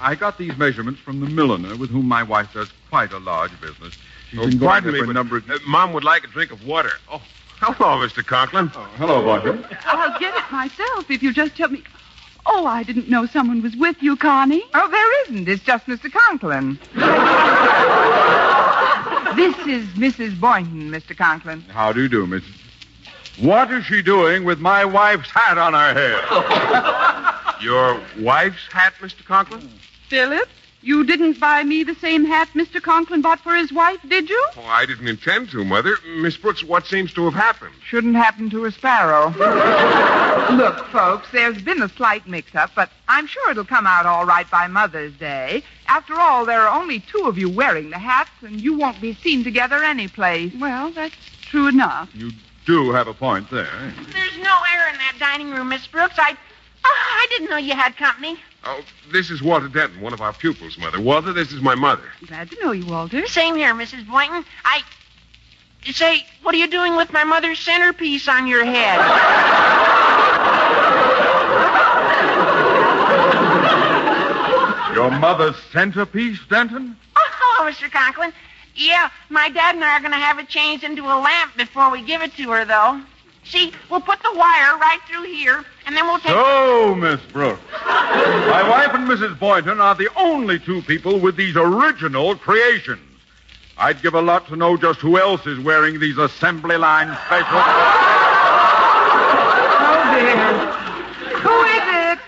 [0.00, 3.58] I got these measurements from the milliner with whom my wife does quite a large
[3.60, 3.94] business.
[4.30, 5.50] She's Oh, been going pardon me, for a but, number of...
[5.50, 6.92] uh, Mom would like a drink of water.
[7.10, 7.20] Oh,
[7.60, 8.24] hello, Mr.
[8.24, 8.70] Conklin.
[8.74, 9.64] Oh, hello, Boynton.
[9.86, 11.82] I'll get it myself if you just tell me.
[12.46, 14.62] Oh, I didn't know someone was with you, Connie.
[14.74, 15.48] Oh, there isn't.
[15.48, 16.10] It's just Mr.
[16.10, 16.78] Conklin.
[19.36, 20.38] this is Mrs.
[20.40, 21.16] Boynton, Mr.
[21.16, 21.62] Conklin.
[21.62, 22.56] How do you do, Mrs.
[23.40, 27.62] What is she doing with my wife's hat on her head?
[27.62, 29.24] Your wife's hat, Mr.
[29.24, 29.68] Conklin?
[30.08, 30.48] Philip,
[30.82, 32.82] you didn't buy me the same hat Mr.
[32.82, 34.46] Conklin bought for his wife, did you?
[34.56, 35.96] Oh, I didn't intend to, Mother.
[36.06, 37.74] Miss Brooks, what seems to have happened?
[37.86, 39.28] Shouldn't happen to a sparrow.
[40.56, 44.50] Look, folks, there's been a slight mix-up, but I'm sure it'll come out all right
[44.50, 45.62] by Mother's Day.
[45.86, 49.14] After all, there are only two of you wearing the hats, and you won't be
[49.14, 50.52] seen together anyplace.
[50.58, 52.08] Well, that's true enough.
[52.14, 52.30] You
[52.64, 53.92] do have a point there.
[54.12, 56.14] There's no air in that dining room, Miss Brooks.
[56.18, 56.36] I,
[56.84, 58.38] Ah, I didn't know you had company.
[58.64, 61.00] Oh, this is Walter Denton, one of our pupils, Mother.
[61.00, 62.04] Walter, this is my mother.
[62.26, 63.26] Glad to know you, Walter.
[63.26, 64.06] Same here, Mrs.
[64.06, 64.44] Boynton.
[64.64, 64.82] I
[65.92, 68.98] say, what are you doing with my mother's centerpiece on your head?
[74.94, 76.96] Your mother's centerpiece, Denton?
[77.16, 77.90] Oh, oh hello, Mr.
[77.90, 78.32] Conklin.
[78.74, 81.90] Yeah, my dad and I are going to have it changed into a lamp before
[81.90, 83.00] we give it to her, though.
[83.44, 86.28] See, we'll put the wire right through here, and then we'll take.
[86.28, 89.38] So, Miss Brooks, my wife and Mrs.
[89.38, 93.00] Boynton are the only two people with these original creations.
[93.76, 97.64] I'd give a lot to know just who else is wearing these assembly line specials.
[99.82, 100.36] Oh, dear.
[101.40, 102.18] Who is it?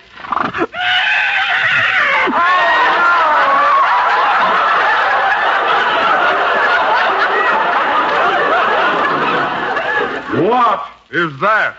[10.49, 11.77] What is that?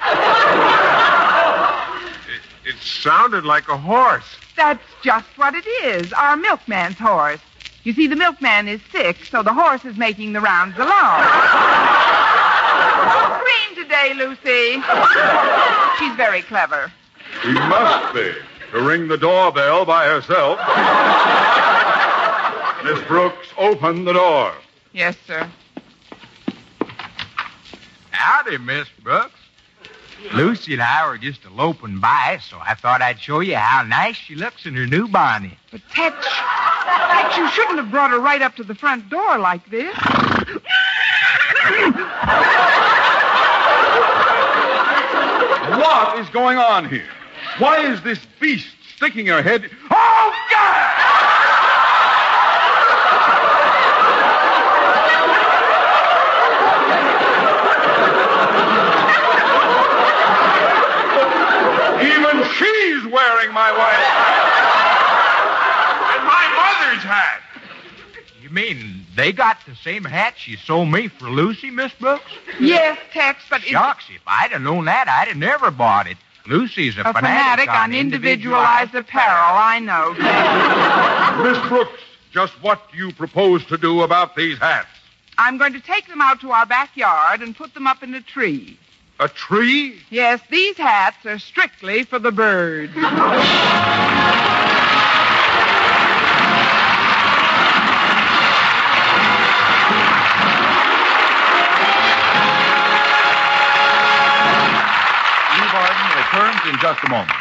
[2.64, 4.38] It, it sounded like a horse.
[4.56, 6.14] That's just what it is.
[6.14, 7.42] Our milkman's horse.
[7.84, 11.24] You see, the milkman is sick, so the horse is making the rounds alone.
[13.42, 14.82] cream today, Lucy.
[16.00, 16.92] She's very clever.
[17.42, 18.34] She must be
[18.72, 20.60] to ring the doorbell by herself.
[22.84, 24.54] Miss Brooks, open the door.
[24.94, 25.50] Yes, sir.
[28.14, 29.34] Howdy, Miss Brooks.
[30.34, 34.16] Lucy and I were just eloping by, so I thought I'd show you how nice
[34.16, 35.54] she looks in her new bonnet.
[35.72, 39.70] But Tex, Tex, you shouldn't have brought her right up to the front door like
[39.70, 39.94] this.
[45.80, 47.10] What is going on here?
[47.58, 49.70] Why is this beast sticking her head?
[49.92, 50.90] Oh, God!
[62.04, 63.06] Even she's
[63.44, 65.36] wearing my wife's hat.
[66.16, 67.42] And my mother's hat.
[68.42, 72.32] You mean they got the same hat she sold me for Lucy, Miss Brooks?
[72.60, 76.18] Yes, Tex, but it's Shucks, if I'd have known that, I'd have never bought it.
[76.46, 79.56] Lucy's a, a fanatic on individualized apparel.
[79.56, 79.80] I
[81.40, 81.44] know.
[81.44, 82.02] Miss Brooks,
[82.32, 84.90] just what do you propose to do about these hats?
[85.38, 88.22] I'm going to take them out to our backyard and put them up in a
[88.22, 88.78] tree.
[89.24, 90.02] A tree?
[90.10, 92.92] Yes, these hats are strictly for the birds.
[92.92, 93.14] Eve Arden
[106.18, 107.32] returns in just a moment.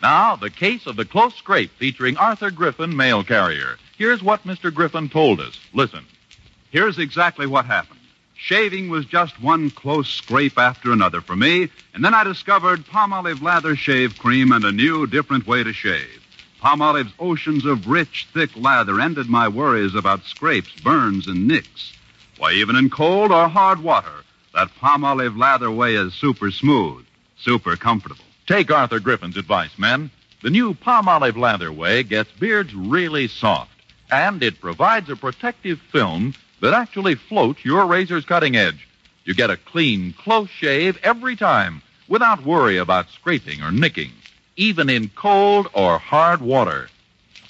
[0.00, 3.78] Now, the case of the close scrape featuring Arthur Griffin, mail carrier.
[3.98, 4.72] Here's what Mr.
[4.72, 5.58] Griffin told us.
[5.74, 6.04] Listen.
[6.70, 7.98] Here's exactly what happened.
[8.44, 13.40] Shaving was just one close scrape after another for me, and then I discovered Palmolive
[13.40, 16.20] Lather Shave Cream and a new, different way to shave.
[16.60, 21.92] Palmolive's oceans of rich, thick lather ended my worries about scrapes, burns, and nicks.
[22.36, 27.06] Why, even in cold or hard water, that Palmolive Lather way is super smooth,
[27.38, 28.24] super comfortable.
[28.48, 30.10] Take Arthur Griffin's advice, men.
[30.42, 33.70] The new Palmolive Lather Way gets beards really soft,
[34.10, 38.88] and it provides a protective film that actually float your razor's cutting edge.
[39.24, 44.12] You get a clean, close shave every time without worry about scraping or nicking,
[44.56, 46.88] even in cold or hard water.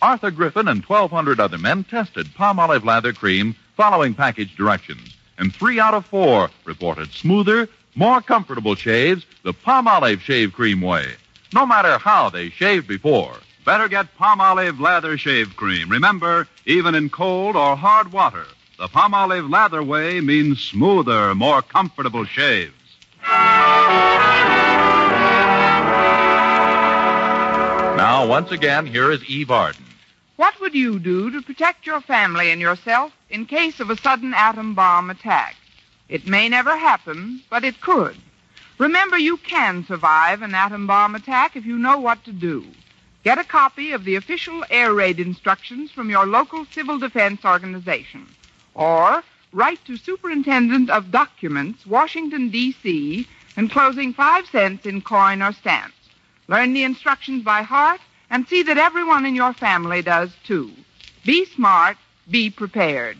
[0.01, 5.79] Arthur Griffin and 1,200 other men tested Palmolive Lather Cream following package directions, and three
[5.79, 11.07] out of four reported smoother, more comfortable shaves the Palmolive Shave Cream way,
[11.53, 13.37] no matter how they shaved before.
[13.65, 15.89] Better get Palmolive Lather Shave Cream.
[15.91, 18.47] Remember, even in cold or hard water,
[18.79, 22.73] the Palmolive Lather way means smoother, more comfortable shaves.
[27.97, 29.85] Now, once again, here is Eve Arden.
[30.37, 34.35] What would you do to protect your family and yourself in case of a sudden
[34.35, 35.55] atom bomb attack?
[36.09, 38.17] It may never happen, but it could.
[38.79, 42.67] Remember, you can survive an atom bomb attack if you know what to do.
[43.23, 48.27] Get a copy of the official air raid instructions from your local civil defense organization.
[48.75, 55.95] Or write to Superintendent of Documents, Washington, D.C., enclosing five cents in coin or stamps.
[56.49, 60.71] Learn the instructions by heart and see that everyone in your family does too.
[61.25, 61.99] Be smart,
[62.31, 63.19] be prepared.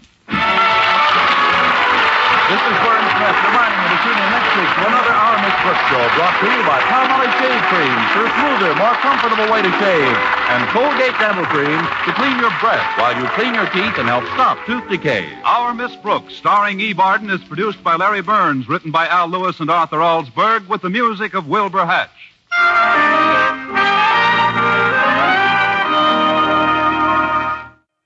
[2.53, 5.85] This is Vern Smith reminding you tune in next week to another Our Miss Brooks
[5.87, 9.73] show brought to you by Palmolive Shave Cream for a smoother, more comfortable way to
[9.79, 10.17] shave,
[10.51, 14.25] and Colgate Dental Cream to clean your breath while you clean your teeth and help
[14.35, 15.31] stop tooth decay.
[15.45, 16.93] Our Miss Brooks, starring E.
[16.93, 20.91] Barton, is produced by Larry Berns, written by Al Lewis and Arthur Alsberg, with the
[20.91, 22.11] music of Wilbur Hatch.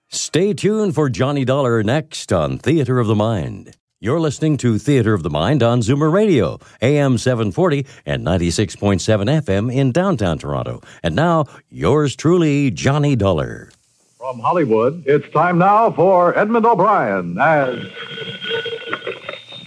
[0.09, 3.75] Stay tuned for Johnny Dollar next on Theater of the Mind.
[3.99, 9.75] You're listening to Theater of the Mind on Zoomer Radio, AM 740 and 96.7 FM
[9.75, 10.83] in downtown Toronto.
[11.03, 13.71] And now, yours truly, Johnny Dollar.
[14.19, 17.87] From Hollywood, it's time now for Edmund O'Brien as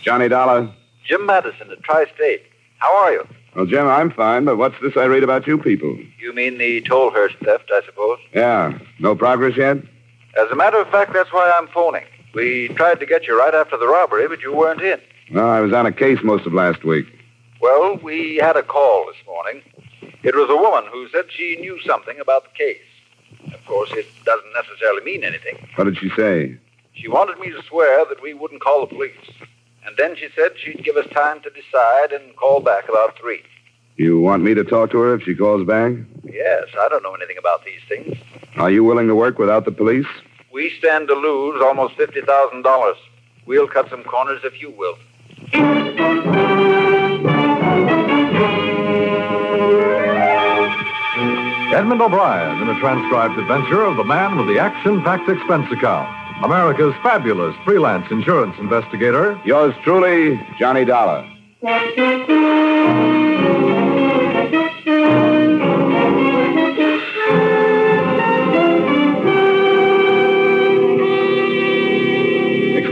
[0.04, 0.72] Johnny Dollar.
[1.08, 2.44] Jim Madison at Tri State.
[2.78, 3.28] How are you?
[3.56, 5.98] Well, Jim, I'm fine, but what's this I read about you people?
[6.20, 8.20] You mean the Tolhurst theft, I suppose?
[8.36, 8.78] Yeah.
[9.00, 9.78] No progress yet?
[10.40, 12.06] As a matter of fact, that's why I'm phoning.
[12.34, 15.00] We tried to get you right after the robbery, but you weren't in.
[15.32, 17.06] No, I was on a case most of last week.
[17.62, 19.62] Well, we had a call this morning.
[20.24, 23.54] It was a woman who said she knew something about the case.
[23.54, 25.58] Of course, it doesn't necessarily mean anything.
[25.76, 26.58] What did she say?
[26.94, 29.12] She wanted me to swear that we wouldn't call the police.
[29.86, 33.42] And then she said she'd give us time to decide and call back about three.
[33.96, 35.94] You want me to talk to her if she calls back?
[36.24, 38.18] Yes, I don't know anything about these things.
[38.58, 40.08] Are you willing to work without the police?
[40.60, 42.94] We stand to lose almost $50,000.
[43.46, 44.98] We'll cut some corners if you will.
[51.74, 56.14] Edmund O'Brien in a transcribed adventure of the man with the action packed expense account.
[56.44, 59.40] America's fabulous freelance insurance investigator.
[59.46, 61.26] Yours truly, Johnny Dollar.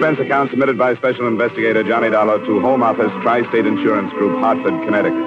[0.08, 4.40] Expense account submitted by Special Investigator Johnny Dollar to Home Office Tri State Insurance Group,
[4.40, 5.20] Hartford, Connecticut.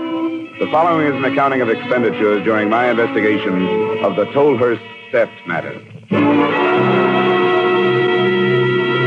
[0.59, 3.69] The following is an accounting of expenditures during my investigation
[4.03, 4.81] of the Tolhurst
[5.12, 5.79] theft matter.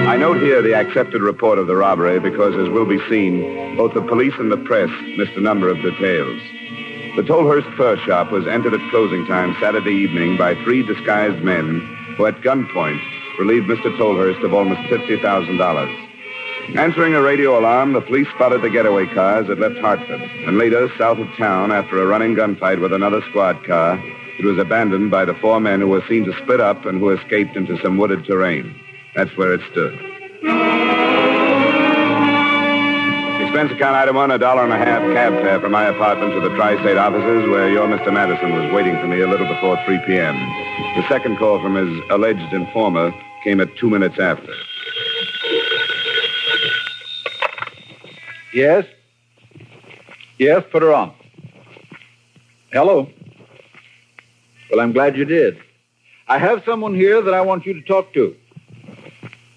[0.08, 3.96] I note here the accepted report of the robbery because, as will be seen, both
[3.96, 6.40] the police and the press missed a number of details.
[7.16, 11.80] The Tolhurst fur shop was entered at closing time Saturday evening by three disguised men
[12.16, 13.02] who, at gunpoint,
[13.40, 13.96] relieved Mr.
[13.98, 16.10] Tolhurst of almost $50,000.
[16.78, 20.22] Answering a radio alarm, the police spotted the getaway car as it left Hartford.
[20.22, 24.00] And later, south of town, after a running gunfight with another squad car,
[24.40, 27.10] it was abandoned by the four men who were seen to split up and who
[27.10, 28.74] escaped into some wooded terrain.
[29.16, 31.13] That's where it stood.
[33.54, 36.40] Expense account item one, a dollar and a half cab fare from my apartment to
[36.40, 38.12] the tri-state offices where your Mr.
[38.12, 40.36] Madison was waiting for me a little before 3 p.m.
[40.96, 43.14] The second call from his alleged informer
[43.44, 44.52] came at two minutes after.
[48.56, 48.88] Yes?
[50.40, 51.14] Yes, put her on.
[52.72, 53.08] Hello?
[54.72, 55.60] Well, I'm glad you did.
[56.28, 58.36] I have someone here that I want you to talk to.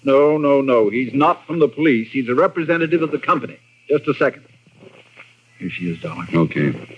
[0.03, 0.91] No, no, no.
[0.91, 2.09] He's not from the police.
[2.11, 3.57] He's a representative of the company.
[3.89, 4.43] Just a second.
[5.59, 6.27] Here she is, darling.
[6.33, 6.97] Okay.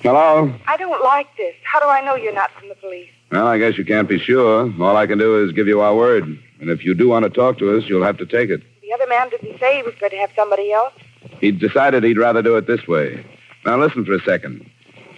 [0.00, 0.52] Hello?
[0.66, 1.54] I don't like this.
[1.64, 3.10] How do I know you're not from the police?
[3.30, 4.72] Well, I guess you can't be sure.
[4.80, 6.24] All I can do is give you our word.
[6.60, 8.62] And if you do want to talk to us, you'll have to take it.
[8.82, 10.94] The other man didn't say he was going to have somebody else.
[11.40, 13.24] He decided he'd rather do it this way.
[13.64, 14.68] Now, listen for a second.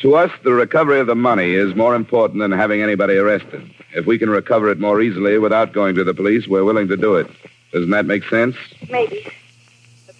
[0.00, 3.68] To us, the recovery of the money is more important than having anybody arrested.
[3.94, 6.96] If we can recover it more easily without going to the police, we're willing to
[6.96, 7.28] do it.
[7.72, 8.56] Doesn't that make sense?
[8.88, 9.26] Maybe.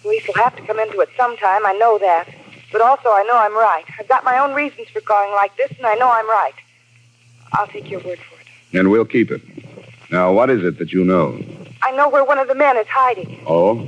[0.09, 1.67] Police will have to come into it sometime.
[1.67, 2.27] I know that.
[2.71, 3.83] But also, I know I'm right.
[3.99, 6.55] I've got my own reasons for going like this, and I know I'm right.
[7.53, 8.47] I'll take your word for it.
[8.73, 9.43] And we'll keep it.
[10.09, 11.39] Now, what is it that you know?
[11.83, 13.43] I know where one of the men is hiding.
[13.45, 13.87] Oh?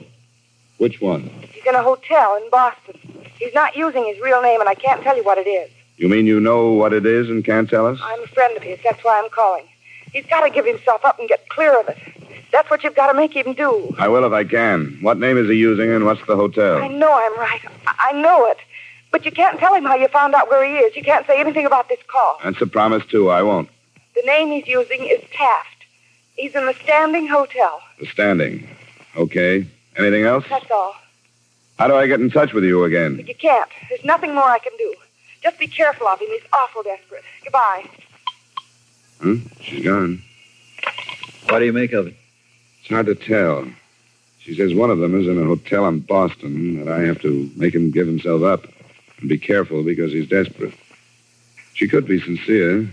[0.77, 1.23] Which one?
[1.53, 2.99] He's in a hotel in Boston.
[3.39, 5.71] He's not using his real name, and I can't tell you what it is.
[5.97, 7.99] You mean you know what it is and can't tell us?
[7.99, 8.77] I'm a friend of his.
[8.83, 9.67] That's why I'm calling.
[10.13, 11.97] He's got to give himself up and get clear of it.
[12.51, 13.95] That's what you've got to make him do.
[13.97, 14.97] I will if I can.
[15.01, 16.81] What name is he using and what's the hotel?
[16.81, 17.61] I know I'm right.
[17.87, 18.57] I I know it.
[19.11, 20.95] But you can't tell him how you found out where he is.
[20.95, 22.39] You can't say anything about this call.
[22.43, 23.29] That's a promise, too.
[23.29, 23.69] I won't.
[24.15, 25.67] The name he's using is Taft.
[26.35, 27.81] He's in the Standing Hotel.
[27.99, 28.67] The standing.
[29.15, 29.67] Okay.
[29.97, 30.45] Anything else?
[30.49, 30.95] That's all.
[31.77, 33.17] How do I get in touch with you again?
[33.17, 33.69] But you can't.
[33.89, 34.93] There's nothing more I can do.
[35.43, 36.27] Just be careful of him.
[36.29, 37.23] He's awful desperate.
[37.43, 37.89] Goodbye.
[39.21, 39.35] Huh?
[39.61, 40.21] She's gone.
[41.49, 42.15] What do you make of it?
[42.81, 43.65] It's hard to tell.
[44.39, 47.49] She says one of them is in a hotel in Boston, that I have to
[47.55, 48.65] make him give himself up
[49.19, 50.73] and be careful because he's desperate.
[51.75, 52.89] She could be sincere.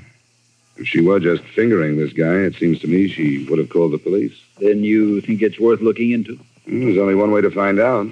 [0.76, 3.92] If she were just fingering this guy, it seems to me she would have called
[3.92, 4.34] the police.
[4.60, 6.36] Then you think it's worth looking into?
[6.36, 8.06] Well, there's only one way to find out.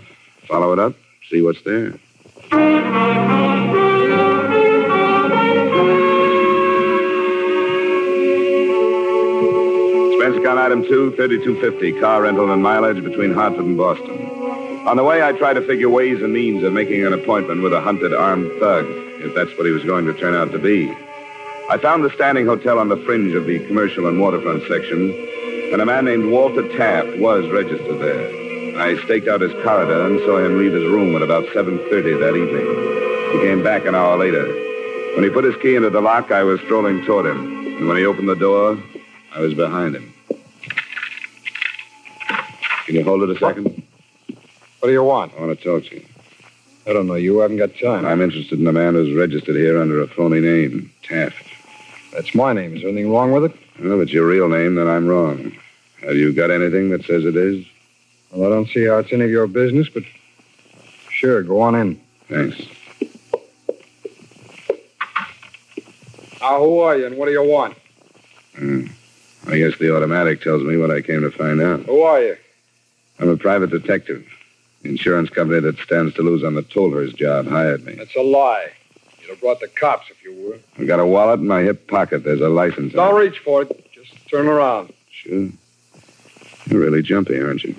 [0.49, 0.95] Follow it up,
[1.29, 1.99] see what's there.
[10.27, 14.29] Expense account item two, 3250, car rental and mileage between Hartford and Boston.
[14.85, 17.73] On the way, I tried to figure ways and means of making an appointment with
[17.73, 18.87] a hunted armed thug,
[19.23, 20.91] if that's what he was going to turn out to be.
[21.71, 25.15] I found the Standing Hotel on the fringe of the commercial and waterfront section,
[25.73, 28.81] and a man named Walter Taft was registered there.
[28.81, 32.35] I staked out his corridor and saw him leave his room at about 7.30 that
[32.35, 32.67] evening.
[33.31, 34.45] He came back an hour later.
[35.15, 37.77] When he put his key into the lock, I was strolling toward him.
[37.77, 38.77] And when he opened the door,
[39.33, 40.15] I was behind him.
[42.87, 43.83] Can you hold it a second?
[44.79, 45.33] What do you want?
[45.37, 46.07] I want to talk to you.
[46.87, 47.17] I don't know.
[47.17, 48.07] You I haven't got time.
[48.07, 51.45] I'm interested in a man who's registered here under a phony name, Taft.
[52.13, 52.77] That's my name.
[52.77, 53.53] Is there anything wrong with it?
[53.81, 55.53] Well, if it's your real name, then I'm wrong.
[56.03, 57.67] Have you got anything that says it is?
[58.31, 60.05] Well, I don't see how it's any of your business, but
[61.11, 62.01] sure, go on in.
[62.29, 62.57] Thanks.
[66.41, 67.77] Now, who are you and what do you want?
[68.57, 68.89] Uh,
[69.51, 71.81] I guess the automatic tells me what I came to find out.
[71.81, 72.37] Who are you?
[73.19, 74.27] I'm a private detective.
[74.83, 77.95] The insurance company that stands to lose on the Tolhurst job hired me.
[77.95, 78.69] That's a lie.
[79.21, 80.59] You'd have brought the cops if you were.
[80.79, 82.25] I've got a wallet in my hip pocket.
[82.25, 83.25] There's a license on Don't it.
[83.31, 83.91] reach for it.
[83.93, 84.93] Just turn around.
[85.11, 85.49] Sure.
[86.67, 87.75] You're really jumpy, aren't you?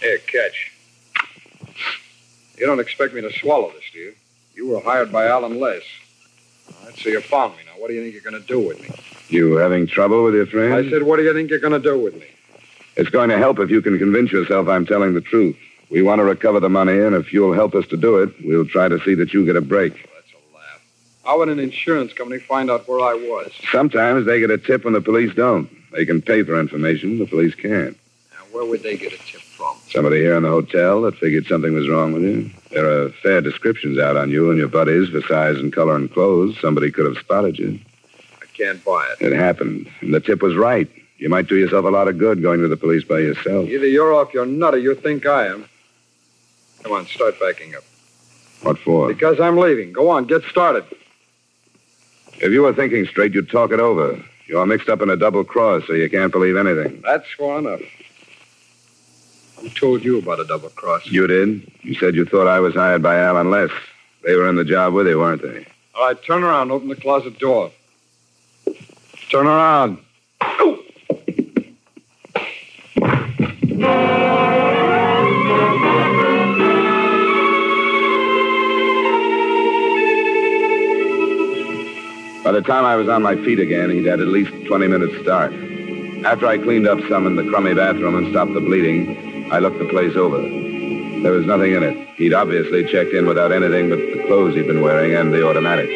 [0.00, 0.72] Here, catch.
[2.58, 4.14] You don't expect me to swallow this, do you?
[4.54, 5.82] You were hired by Al and Les.
[6.92, 7.62] Right, so you found me.
[7.66, 8.88] Now, what do you think you're going to do with me?
[9.28, 10.74] You having trouble with your friend?
[10.74, 12.26] I said, what do you think you're going to do with me?
[12.96, 15.56] It's going to help if you can convince yourself I'm telling the truth.
[15.90, 18.66] We want to recover the money, and if you'll help us to do it, we'll
[18.66, 19.92] try to see that you get a break.
[19.92, 20.82] Oh, that's a laugh.
[21.24, 23.52] How would an insurance company find out where I was?
[23.70, 25.70] Sometimes they get a tip when the police don't.
[25.92, 27.96] They can pay for information, the police can't.
[28.52, 29.76] Where would they get a tip from?
[29.88, 32.50] Somebody here in the hotel that figured something was wrong with you.
[32.70, 36.12] There are fair descriptions out on you and your buddies for size and color and
[36.12, 36.60] clothes.
[36.60, 37.78] Somebody could have spotted you.
[38.42, 39.24] I can't buy it.
[39.24, 40.88] It happened, and the tip was right.
[41.16, 43.68] You might do yourself a lot of good going to the police by yourself.
[43.68, 45.66] Either you're off your nut or you think I am.
[46.82, 47.84] Come on, start backing up.
[48.62, 49.08] What for?
[49.08, 49.92] Because I'm leaving.
[49.92, 50.84] Go on, get started.
[52.34, 54.22] If you were thinking straight, you'd talk it over.
[54.46, 57.00] You're mixed up in a double cross, so you can't believe anything.
[57.02, 57.80] That's far enough.
[59.62, 61.06] Who told you about a double cross?
[61.06, 61.70] You did.
[61.82, 63.70] You said you thought I was hired by Al and Les.
[64.24, 65.64] They were in the job with you, weren't they?
[65.94, 66.72] All right, turn around.
[66.72, 67.70] Open the closet door.
[69.30, 69.98] Turn around.
[82.42, 85.22] By the time I was on my feet again, he'd had at least 20 minutes
[85.22, 85.52] start.
[86.24, 89.78] After I cleaned up some in the crummy bathroom and stopped the bleeding, I looked
[89.78, 90.40] the place over.
[90.40, 92.08] There was nothing in it.
[92.16, 95.90] He'd obviously checked in without anything but the clothes he'd been wearing and the automatic.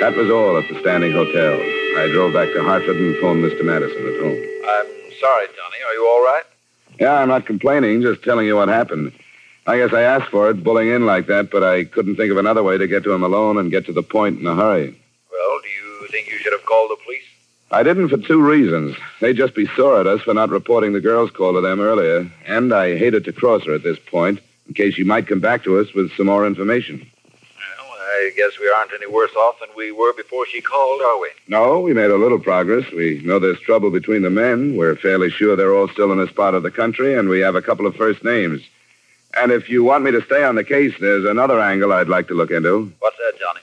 [0.00, 1.54] That was all at the Standing Hotel.
[1.96, 3.64] I drove back to Hartford and phoned Mr.
[3.64, 4.36] Madison at home.
[4.36, 5.80] I'm sorry, Johnny.
[5.88, 6.42] Are you all right?
[7.00, 9.12] Yeah, I'm not complaining, just telling you what happened.
[9.66, 12.36] I guess I asked for it, bullying in like that, but I couldn't think of
[12.36, 15.00] another way to get to him alone and get to the point in a hurry.
[15.32, 17.29] Well, do you think you should have called the police?
[17.72, 18.96] I didn't for two reasons.
[19.20, 22.28] They'd just be sore at us for not reporting the girl's call to them earlier,
[22.44, 25.62] and I hated to cross her at this point in case she might come back
[25.64, 27.06] to us with some more information.
[27.78, 31.20] Well, I guess we aren't any worse off than we were before she called, are
[31.20, 31.28] we?
[31.46, 32.90] No, we made a little progress.
[32.90, 34.76] We know there's trouble between the men.
[34.76, 37.54] We're fairly sure they're all still in this part of the country, and we have
[37.54, 38.62] a couple of first names.
[39.36, 42.26] And if you want me to stay on the case, there's another angle I'd like
[42.28, 42.92] to look into.
[42.98, 43.60] What's that, Johnny?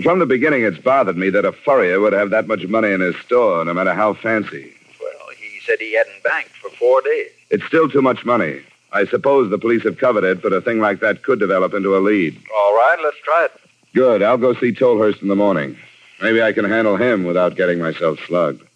[0.00, 3.00] From the beginning, it's bothered me that a furrier would have that much money in
[3.00, 4.72] his store, no matter how fancy.
[4.98, 7.30] Well, he said he hadn't banked for four days.
[7.50, 8.62] It's still too much money.
[8.92, 11.94] I suppose the police have covered it, but a thing like that could develop into
[11.94, 12.34] a lead.
[12.54, 13.52] All right, let's try it.
[13.94, 14.22] Good.
[14.22, 15.76] I'll go see Tolhurst in the morning.
[16.22, 18.62] Maybe I can handle him without getting myself slugged.
[18.62, 18.68] Of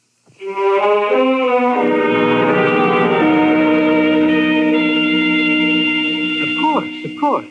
[6.60, 7.46] course, of course.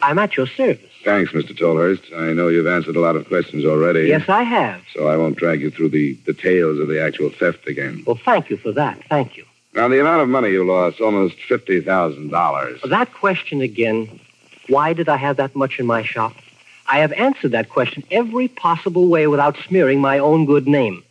[0.00, 0.91] I'm at your service.
[1.04, 1.56] Thanks, Mr.
[1.56, 2.12] Tolhurst.
[2.16, 4.06] I know you've answered a lot of questions already.
[4.08, 4.82] Yes, I have.
[4.94, 8.04] So I won't drag you through the details of the actual theft again.
[8.06, 9.02] Well, thank you for that.
[9.08, 9.44] Thank you.
[9.74, 12.88] Now, the amount of money you lost, almost $50,000.
[12.88, 14.20] That question again,
[14.68, 16.34] why did I have that much in my shop?
[16.86, 21.02] I have answered that question every possible way without smearing my own good name.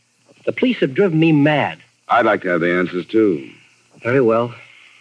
[0.45, 1.79] The police have driven me mad.
[2.07, 3.49] I'd like to have the answers, too.
[4.03, 4.53] Very well.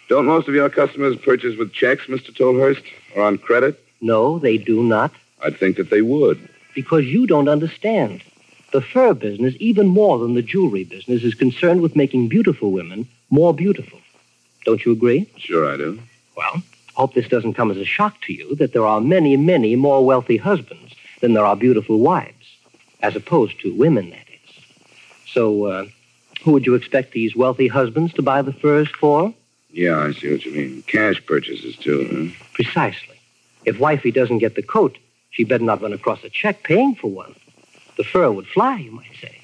[0.09, 2.35] Don't most of your customers purchase with checks, Mr.
[2.35, 2.83] Tolhurst,
[3.15, 3.80] or on credit?
[4.01, 5.11] No, they do not.
[5.43, 6.49] I'd think that they would.
[6.73, 8.23] Because you don't understand.
[8.71, 13.07] The fur business, even more than the jewelry business, is concerned with making beautiful women
[13.29, 13.99] more beautiful.
[14.65, 15.29] Don't you agree?
[15.37, 15.99] Sure, I do.
[16.37, 16.61] Well,
[16.93, 20.05] hope this doesn't come as a shock to you that there are many, many more
[20.05, 22.55] wealthy husbands than there are beautiful wives,
[23.01, 24.63] as opposed to women, that is.
[25.33, 25.85] So, uh,
[26.43, 29.33] who would you expect these wealthy husbands to buy the furs for?
[29.71, 30.83] Yeah, I see what you mean.
[30.83, 32.45] Cash purchases, too, huh?
[32.53, 33.20] Precisely.
[33.65, 34.97] If wifey doesn't get the coat,
[35.29, 37.35] she better not run across a check paying for one.
[37.97, 39.37] The fur would fly, you might say.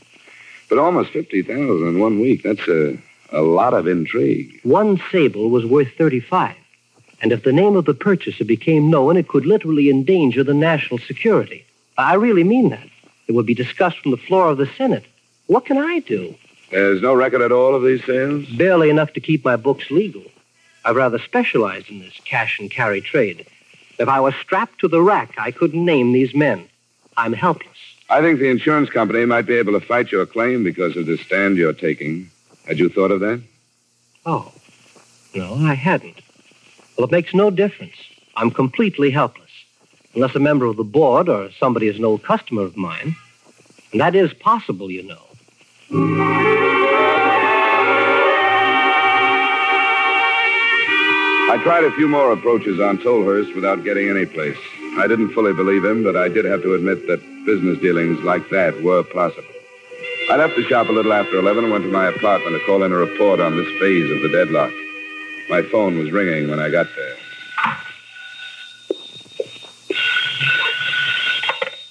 [0.70, 2.44] But almost 50000 in one week.
[2.44, 2.98] That's a,
[3.32, 4.60] a lot of intrigue.
[4.64, 6.56] One sable was worth 35.
[7.22, 11.00] And if the name of the purchaser became known, it could literally endanger the national
[11.00, 11.66] security.
[11.98, 12.88] I really mean that.
[13.28, 15.06] It would be discussed from the floor of the Senate.
[15.48, 16.36] What can I do?
[16.70, 18.46] There's no record at all of these sales?
[18.50, 20.24] Barely enough to keep my books legal.
[20.86, 23.46] I've rather specialized in this cash and carry trade.
[24.00, 26.68] If I was strapped to the rack, I couldn't name these men.
[27.16, 27.78] I'm helpless.
[28.10, 31.18] I think the insurance company might be able to fight your claim because of the
[31.18, 32.30] stand you're taking.
[32.66, 33.42] Had you thought of that?
[34.26, 34.52] Oh.
[35.36, 36.22] No, I hadn't.
[36.98, 37.96] Well, it makes no difference.
[38.36, 39.52] I'm completely helpless.
[40.16, 43.16] Unless a member of the board or somebody is an old customer of mine.
[43.92, 46.77] And that is possible, you know.
[51.58, 54.56] I tried a few more approaches on Tolhurst without getting any place.
[55.00, 58.48] I didn't fully believe him, but I did have to admit that business dealings like
[58.52, 59.50] that were possible.
[60.30, 62.84] I left the shop a little after 11 and went to my apartment to call
[62.84, 64.72] in a report on this phase of the deadlock.
[65.50, 67.16] My phone was ringing when I got there.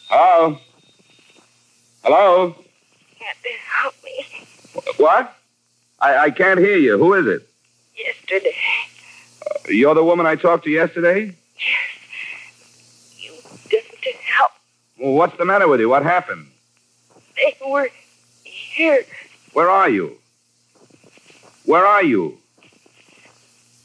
[0.09, 0.59] Hello?
[2.05, 2.55] Hello?
[3.19, 4.47] Can't they help me.
[4.99, 5.37] What?
[5.99, 6.99] I, I can't hear you.
[6.99, 7.49] Who is it?
[7.97, 8.55] Yesterday,
[9.69, 11.35] You're the woman I talked to yesterday?
[11.59, 11.99] Yes,
[13.19, 13.33] you
[13.71, 13.79] to
[14.19, 14.51] help.
[14.99, 15.89] Well, what's the matter with you?
[15.89, 16.47] What happened?
[17.37, 17.89] They were
[18.45, 19.05] here.
[19.53, 20.17] Where are you?
[21.65, 22.39] Where are you?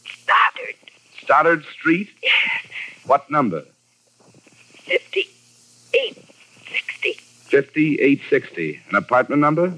[0.06, 0.76] Stoddard,
[1.24, 2.10] Stoddard Street?
[2.22, 2.66] Yes.
[3.06, 3.64] What number?
[4.86, 7.14] 5860,
[7.50, 8.80] 5860.
[8.90, 9.74] An apartment number?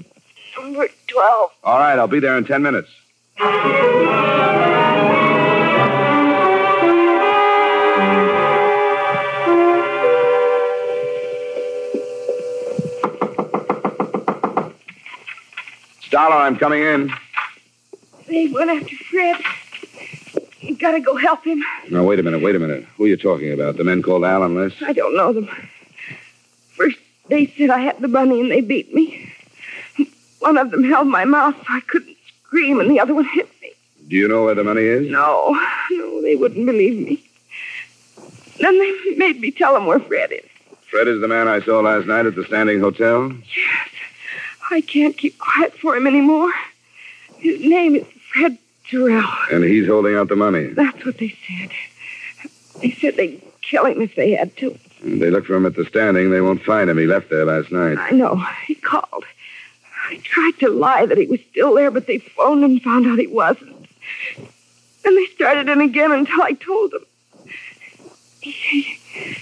[0.60, 1.50] number 12.
[1.64, 2.90] All right, I'll be there in 10 minutes.
[16.14, 17.12] Dollar, I'm coming in.
[18.28, 19.36] They went after Fred.
[20.60, 21.64] You gotta go help him.
[21.90, 22.84] Now, wait a minute, wait a minute.
[22.96, 23.78] Who are you talking about?
[23.78, 24.80] The men called Al and Les?
[24.82, 25.48] I don't know them.
[26.76, 29.28] First, they said I had the money and they beat me.
[30.38, 33.48] One of them held my mouth so I couldn't scream, and the other one hit
[33.60, 33.72] me.
[34.06, 35.10] Do you know where the money is?
[35.10, 35.60] No,
[35.90, 37.24] no, they wouldn't believe me.
[38.60, 40.48] Then they made me tell them where Fred is.
[40.88, 43.36] Fred is the man I saw last night at the Standing Hotel?
[44.70, 46.52] I can't keep quiet for him anymore.
[47.38, 48.58] His name is Fred
[48.88, 49.28] Terrell.
[49.52, 50.66] And he's holding out the money.
[50.68, 51.70] That's what they said.
[52.80, 54.78] They said they'd kill him if they had to.
[55.02, 56.30] And they look for him at the Standing.
[56.30, 56.98] They won't find him.
[56.98, 57.98] He left there last night.
[57.98, 58.42] I know.
[58.66, 59.24] He called.
[60.08, 63.18] I tried to lie that he was still there, but they phoned and found out
[63.18, 63.88] he wasn't.
[65.02, 67.04] Then they started in again until I told them.
[68.40, 68.82] He,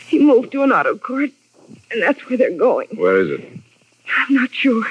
[0.07, 1.31] he moved to an auto court,
[1.91, 2.89] and that's where they're going.
[2.95, 3.59] Where is it?
[4.19, 4.87] I'm not sure.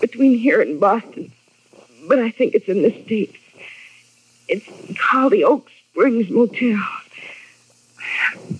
[0.00, 1.32] Between here and Boston.
[2.08, 3.36] But I think it's in the States.
[4.48, 4.66] It's
[4.98, 6.82] called the Oak Springs Motel.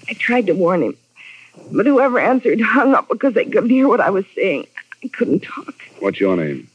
[0.09, 0.97] I tried to warn him.
[1.73, 4.67] But whoever answered hung up because they couldn't hear what I was saying.
[5.03, 5.75] I couldn't talk.
[6.01, 6.69] What's your name?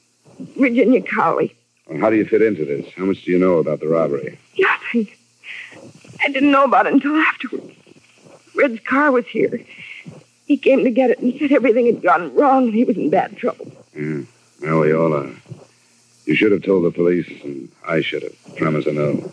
[0.58, 1.56] Virginia Cowley.
[1.88, 2.92] Well, how do you fit into this?
[2.94, 4.38] How much do you know about the robbery?
[4.58, 5.08] Nothing.
[6.22, 7.74] I didn't know about it until afterwards.
[8.56, 9.66] Red's car was here.
[10.46, 13.10] He came to get it and said everything had gone wrong and he was in
[13.10, 13.69] bad trouble.
[13.96, 14.22] Yeah.
[14.62, 15.32] Well, we all are.
[16.26, 18.56] You should have told the police, and I should have.
[18.56, 19.32] Promise I know.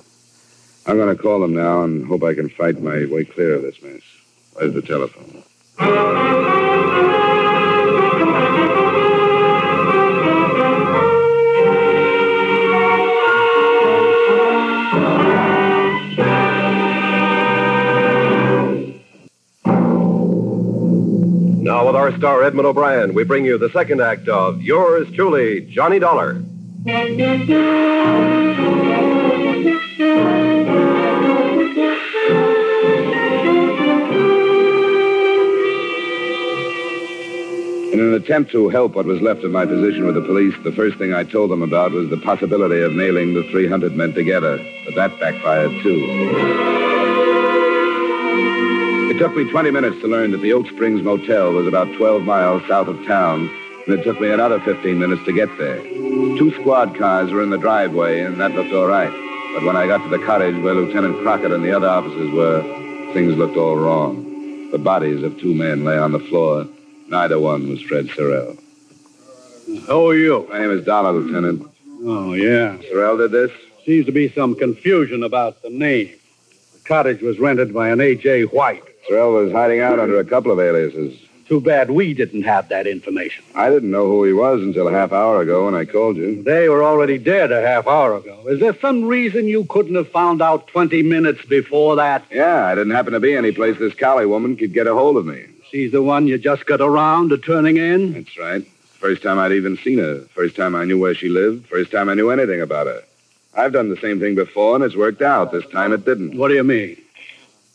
[0.86, 3.62] I'm going to call them now and hope I can fight my way clear of
[3.62, 4.02] this mess.
[4.54, 6.55] Where's the telephone?
[21.76, 25.60] Now, with our star Edmund O'Brien, we bring you the second act of Yours Truly,
[25.66, 26.30] Johnny Dollar.
[26.32, 26.46] In
[38.00, 40.96] an attempt to help what was left of my position with the police, the first
[40.96, 44.56] thing I told them about was the possibility of nailing the 300 men together.
[44.86, 46.95] But that backfired, too.
[49.16, 52.24] It took me 20 minutes to learn that the Oak Springs Motel was about 12
[52.24, 53.48] miles south of town,
[53.86, 55.82] and it took me another 15 minutes to get there.
[55.82, 59.10] Two squad cars were in the driveway, and that looked all right.
[59.54, 62.60] But when I got to the cottage where Lieutenant Crockett and the other officers were,
[63.14, 64.70] things looked all wrong.
[64.70, 66.68] The bodies of two men lay on the floor.
[67.08, 68.58] Neither one was Fred Sorrell.
[69.86, 70.46] Who are you?
[70.50, 71.66] My name is Dollar, Lieutenant.
[72.02, 72.76] Oh, yeah.
[72.92, 73.50] Sorrell did this?
[73.86, 76.12] Seems to be some confusion about the name.
[76.74, 78.42] The cottage was rented by an A.J.
[78.42, 78.84] White.
[79.08, 81.18] Sorrell was hiding out under a couple of aliases.
[81.48, 83.44] Too bad we didn't have that information.
[83.54, 86.42] I didn't know who he was until a half hour ago when I called you.
[86.42, 88.48] They were already dead a half hour ago.
[88.48, 92.24] Is there some reason you couldn't have found out 20 minutes before that?
[92.32, 95.16] Yeah, I didn't happen to be any place this Cowley woman could get a hold
[95.16, 95.46] of me.
[95.70, 98.12] She's the one you just got around to turning in?
[98.12, 98.66] That's right.
[98.98, 100.20] First time I'd even seen her.
[100.34, 101.66] First time I knew where she lived.
[101.66, 103.02] First time I knew anything about her.
[103.54, 105.52] I've done the same thing before, and it's worked out.
[105.52, 106.36] This time it didn't.
[106.36, 106.96] What do you mean?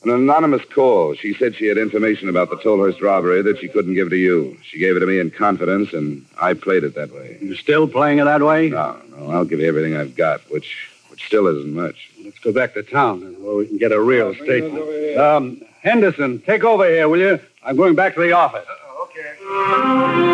[0.03, 1.13] An anonymous call.
[1.13, 4.57] She said she had information about the Tolhurst robbery that she couldn't give to you.
[4.63, 7.37] She gave it to me in confidence, and I played it that way.
[7.39, 8.69] You're still playing it that way?
[8.69, 12.09] No, no, I'll give you everything I've got, which which still isn't much.
[12.23, 15.17] Let's go back to town then, where we can get a real statement.
[15.17, 17.39] Um, Henderson, take over here, will you?
[17.63, 18.65] I'm going back to the office.
[18.67, 20.30] I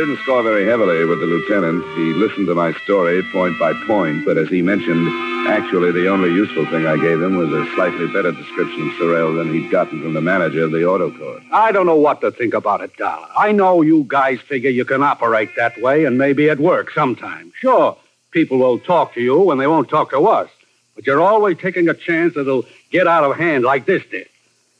[0.00, 1.84] didn't score very heavily with the lieutenant.
[1.94, 5.06] He listened to my story point by point, but as he mentioned,
[5.46, 9.36] actually the only useful thing I gave him was a slightly better description of Sorrell
[9.36, 11.42] than he'd gotten from the manager of the auto court.
[11.52, 13.28] I don't know what to think about it, Dollar.
[13.36, 17.52] I know you guys figure you can operate that way, and maybe it works sometimes.
[17.56, 17.94] Sure,
[18.30, 20.48] people will talk to you when they won't talk to us.
[20.94, 24.28] But you're always taking a chance that it'll get out of hand like this did.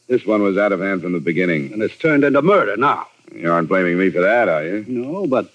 [0.09, 1.75] This one was out of hand from the beginning.
[1.75, 3.07] And it's turned into murder now.
[3.35, 4.85] You aren't blaming me for that, are you?
[4.89, 5.51] No, but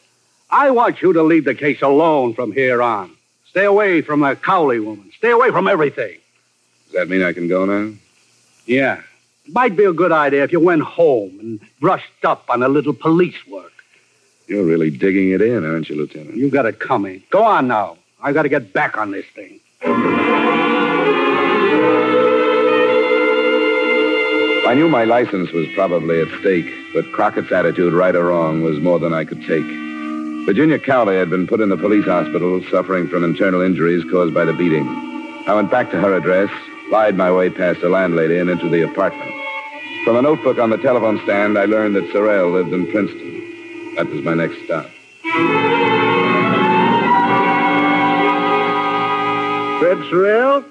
[0.50, 3.12] I want you to leave the case alone from here on.
[3.50, 5.12] Stay away from the Cowley woman.
[5.18, 6.18] Stay away from everything.
[6.86, 7.94] Does that mean I can go now?
[8.66, 9.02] Yeah.
[9.46, 12.68] It might be a good idea if you went home and brushed up on a
[12.68, 13.72] little police work.
[14.48, 16.36] You're really digging it in, aren't you, Lieutenant?
[16.36, 17.24] You got it coming.
[17.30, 17.98] Go on now.
[18.22, 19.60] I got to get back on this thing.
[24.68, 28.80] I knew my license was probably at stake, but Crockett's attitude, right or wrong, was
[28.80, 29.66] more than I could take.
[30.46, 34.46] Virginia Cowley had been put in the police hospital suffering from internal injuries caused by
[34.46, 34.88] the beating.
[35.46, 36.50] I went back to her address,
[36.89, 39.30] lied my way past the landlady and into the apartment.
[40.06, 43.96] From a notebook on the telephone stand, I learned that Sorrell lived in Princeton.
[43.96, 44.86] That was my next stop.
[49.80, 50.64] Fred Sorrell?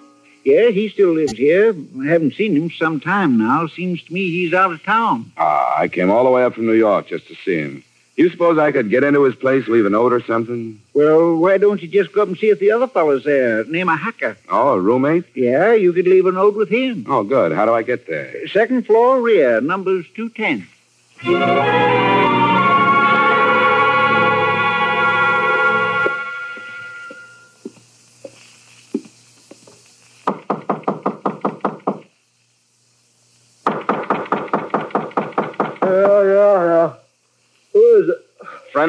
[0.44, 1.74] Yeah, he still lives here.
[2.02, 3.66] I haven't seen him some time now.
[3.66, 5.32] Seems to me he's out of town.
[5.38, 7.84] Ah, I came all the way up from New York just to see him.
[8.16, 10.80] You suppose I could get into his place, leave a note or something?
[10.94, 13.64] Well, why don't you just go up and see if the other fellow's there?
[13.64, 14.36] Name a Hacker.
[14.48, 15.24] Oh, a roommate?
[15.34, 17.06] Yeah, you could leave a note with him.
[17.08, 17.50] Oh, good.
[17.50, 18.46] How do I get there?
[18.48, 20.68] Second floor, rear, number's 210.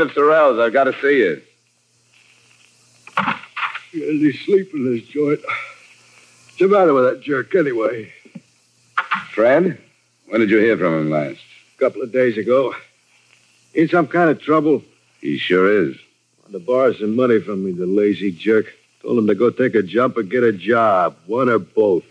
[0.02, 0.60] Of Sorrell's.
[0.60, 1.42] I've got to see you.
[3.92, 5.40] He's sleeping in this joint.
[5.46, 8.12] What's the matter with that jerk, anyway?
[9.34, 9.82] Fred?
[10.28, 11.40] When did you hear from him last?
[11.78, 12.74] A couple of days ago.
[13.74, 14.84] In some kind of trouble.
[15.22, 15.98] He sure is.
[16.44, 18.68] Want to borrow some money from me, the lazy jerk.
[19.02, 21.16] Told him to go take a jump or get a job.
[21.26, 22.04] One or both.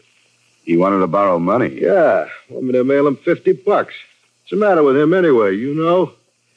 [0.64, 1.80] He wanted to borrow money.
[1.80, 2.28] Yeah.
[2.48, 3.94] Want me to mail him 50 bucks.
[4.42, 6.12] What's the matter with him anyway, you know?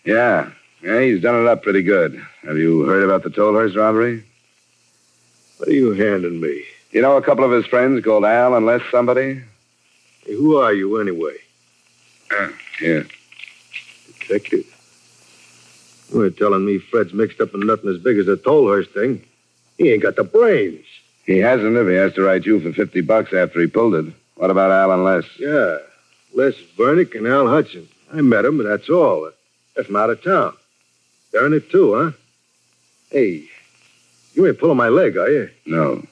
[0.06, 0.52] Yeah.
[0.82, 2.22] Yeah, he's done it up pretty good.
[2.44, 4.24] Have you heard about the Tolhurst robbery?
[5.58, 6.64] What are you handing me?
[6.92, 9.42] You know a couple of his friends called Al and Les somebody?
[10.26, 11.36] Hey, who are you anyway?
[12.32, 12.50] Uh,
[12.80, 13.08] here.
[14.20, 14.66] Detective.
[16.14, 19.26] You ain't telling me Fred's mixed up in nothing as big as the Tolhurst thing.
[19.78, 20.86] He ain't got the brains.
[21.26, 24.14] He hasn't if he has to write you for 50 bucks after he pulled it.
[24.36, 25.26] What about Al and Les?
[25.40, 25.80] Yeah.
[26.34, 27.88] Les Vernick and Al Hudson.
[28.14, 29.30] I met him, but that's all.
[29.76, 30.54] That's from out of town.
[31.32, 32.12] They're in it too, huh?
[33.12, 33.44] Hey,
[34.34, 35.50] you ain't pulling my leg, are you?
[35.66, 36.04] No.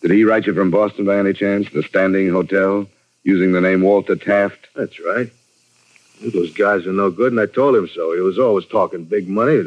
[0.00, 1.70] Did he write you from Boston by any chance?
[1.70, 2.86] The Standing Hotel?
[3.22, 4.68] Using the name Walter Taft?
[4.76, 5.32] That's right.
[6.20, 8.14] Knew those guys are no good, and I told him so.
[8.14, 9.62] He was always talking big money.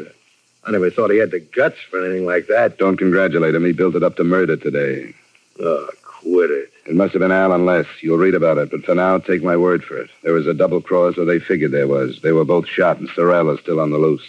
[0.64, 2.78] I never thought he had the guts for anything like that.
[2.78, 3.64] Don't congratulate him.
[3.64, 5.14] He built it up to murder today.
[5.60, 6.72] Oh, quit it.
[6.86, 7.86] It must have been Al and Les.
[8.00, 10.10] You'll read about it, but for now, take my word for it.
[10.22, 12.20] There was a double cross, or they figured there was.
[12.22, 14.24] They were both shot, and Sorrell is still on the loose.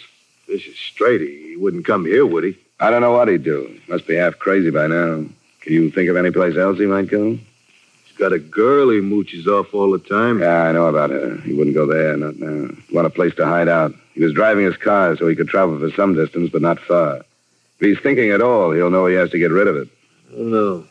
[0.50, 1.20] This is straight.
[1.20, 2.56] He wouldn't come here, would he?
[2.80, 3.80] I don't know what he'd do.
[3.86, 5.24] Must be half crazy by now.
[5.60, 7.30] Can you think of any place else he might go?
[7.30, 10.40] He's got a girl he mooches off all the time.
[10.40, 11.36] Yeah, I know about her.
[11.42, 12.74] He wouldn't go there, not now.
[12.88, 13.94] He want a place to hide out.
[14.14, 17.18] He was driving his car so he could travel for some distance, but not far.
[17.18, 19.88] If he's thinking at all, he'll know he has to get rid of it.
[20.32, 20.88] Don't.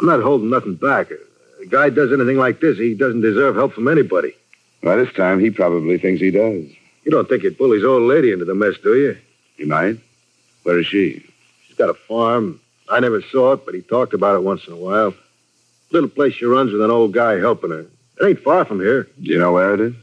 [0.00, 1.10] I'm not holding nothing back.
[1.60, 4.34] A guy does anything like this, he doesn't deserve help from anybody.
[4.82, 6.64] By this time, he probably thinks he does.
[7.04, 9.18] You don't think he'd pull his old lady into the mess, do you?
[9.56, 9.98] He might.
[10.62, 11.24] Where is she?
[11.66, 12.60] She's got a farm.
[12.88, 15.14] I never saw it, but he talked about it once in a while.
[15.90, 17.86] Little place she runs with an old guy helping her.
[18.20, 19.04] It ain't far from here.
[19.20, 19.94] Do you know where it is?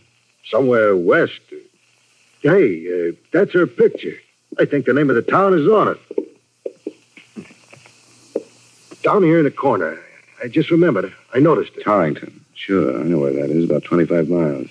[0.50, 1.40] Somewhere west.
[2.42, 4.16] Hey, uh, that's her picture.
[4.58, 6.00] I think the name of the town is on it.
[9.04, 10.00] Down here in the corner.
[10.44, 11.14] I just remembered it.
[11.34, 11.84] I noticed it.
[11.84, 12.44] Torrington.
[12.56, 13.70] Sure, I know where that is.
[13.70, 14.68] About 25 miles.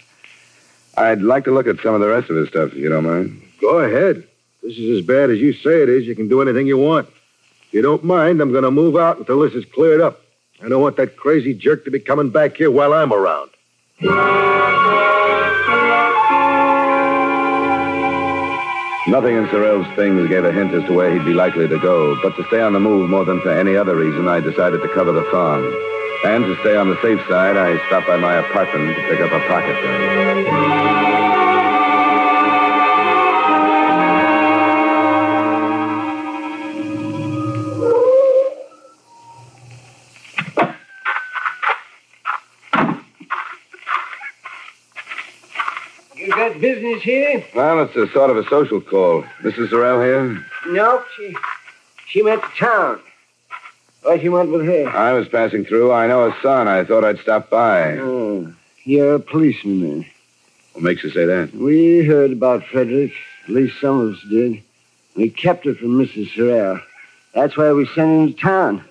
[0.99, 3.05] I'd like to look at some of the rest of his stuff, if you don't
[3.05, 3.41] mind.
[3.61, 4.27] Go ahead.
[4.63, 6.05] This is as bad as you say it is.
[6.05, 7.09] You can do anything you want.
[7.69, 10.21] If you don't mind, I'm going to move out until this is cleared up.
[10.61, 13.51] I don't want that crazy jerk to be coming back here while I'm around.
[19.07, 22.21] Nothing in Sorrell's things gave a hint as to where he'd be likely to go,
[22.23, 24.89] but to stay on the move more than for any other reason, I decided to
[24.89, 25.65] cover the farm.
[26.25, 29.31] And to stay on the safe side, I stopped by my apartment to pick up
[29.31, 30.99] a pocket gun.
[46.17, 47.45] You got business here?
[47.55, 49.23] Well, it's a sort of a social call.
[49.43, 49.69] Mrs.
[49.69, 50.45] Sorrell here?
[50.67, 51.07] Nope.
[51.17, 51.37] She,
[52.09, 53.01] she went to town.
[54.03, 54.89] Why she went with her?
[54.89, 55.93] I was passing through.
[55.93, 56.69] I know her son.
[56.69, 57.99] I thought I'd stop by.
[57.99, 58.53] Oh,
[58.85, 60.07] you're a policeman then.
[60.73, 61.53] What makes you say that?
[61.55, 63.13] We heard about Frederick.
[63.45, 64.63] At least some of us did.
[65.17, 66.31] We kept it from Mrs.
[66.31, 66.81] Sorrell.
[67.35, 68.85] That's why we sent him to town.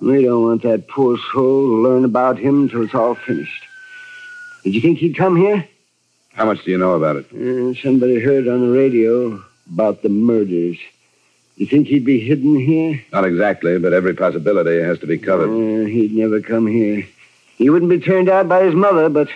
[0.00, 3.64] We don't want that poor soul to learn about him until it's all finished.
[4.64, 5.68] Did you think he'd come here?
[6.32, 7.26] How much do you know about it?
[7.32, 10.78] Uh, somebody heard on the radio about the murders.
[11.60, 13.04] You think he'd be hidden here?
[13.12, 15.50] Not exactly, but every possibility has to be covered.
[15.50, 17.06] Uh, he'd never come here.
[17.58, 19.28] He wouldn't be turned out by his mother, but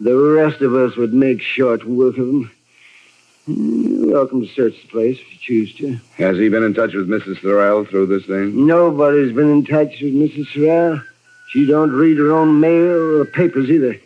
[0.00, 2.50] the rest of us would make short work of him.
[3.46, 6.00] You're welcome to search the place if you choose to.
[6.16, 7.36] Has he been in touch with Mrs.
[7.36, 8.66] Sorrell through this thing?
[8.66, 10.48] Nobody's been in touch with Mrs.
[10.48, 11.04] Sorrell.
[11.50, 14.00] She don't read her own mail or the papers either,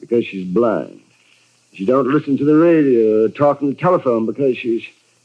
[0.00, 1.00] because she's blind.
[1.72, 4.82] She don't listen to the radio or talk on the telephone because she's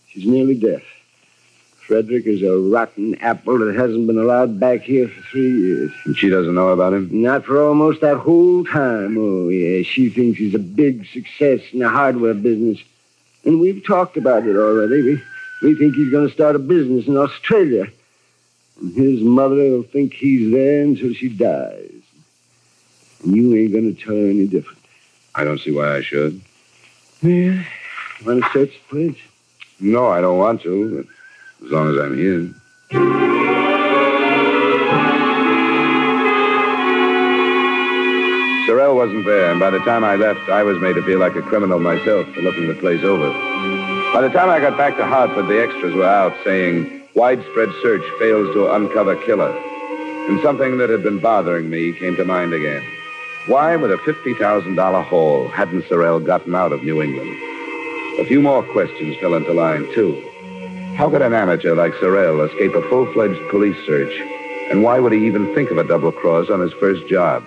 [0.07, 0.84] she's nearly deaf.
[1.90, 5.92] Frederick is a rotten apple that hasn't been allowed back here for three years.
[6.06, 7.10] And she doesn't know about him?
[7.12, 9.18] Not for almost that whole time.
[9.18, 9.82] Oh, yeah.
[9.82, 12.78] She thinks he's a big success in the hardware business.
[13.44, 15.02] And we've talked about it already.
[15.02, 15.24] We,
[15.64, 17.88] we think he's going to start a business in Australia.
[18.80, 22.04] And his mother will think he's there until she dies.
[23.24, 24.78] And you ain't going to tell her any different.
[25.34, 26.40] I don't see why I should.
[27.24, 27.64] Yeah.
[28.24, 29.18] Want to search the place?
[29.80, 31.16] No, I don't want to, but
[31.64, 32.49] as long as I'm here.
[38.68, 41.36] Sorrell wasn't there, and by the time I left, I was made to feel like
[41.36, 43.30] a criminal myself for looking the place over.
[44.14, 48.03] By the time I got back to Hartford, the extras were out saying, widespread search
[48.20, 49.51] fails to uncover killer.
[50.30, 52.84] And something that had been bothering me came to mind again.
[53.47, 57.36] Why, with a $50,000 haul, hadn't Sorrell gotten out of New England?
[58.20, 60.28] A few more questions fell into line, too.
[61.00, 64.12] How could an amateur like Sorrell escape a full-fledged police search?
[64.70, 67.45] And why would he even think of a double cross on his first job?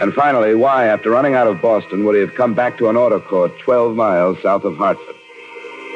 [0.00, 2.96] And finally, why, after running out of Boston, would he have come back to an
[2.96, 5.14] auto court 12 miles south of Hartford?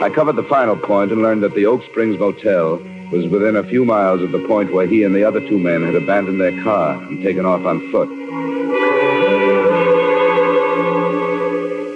[0.02, 2.76] I covered the final point and learned that the Oak Springs Motel
[3.10, 5.82] was within a few miles of the point where he and the other two men
[5.82, 8.10] had abandoned their car and taken off on foot.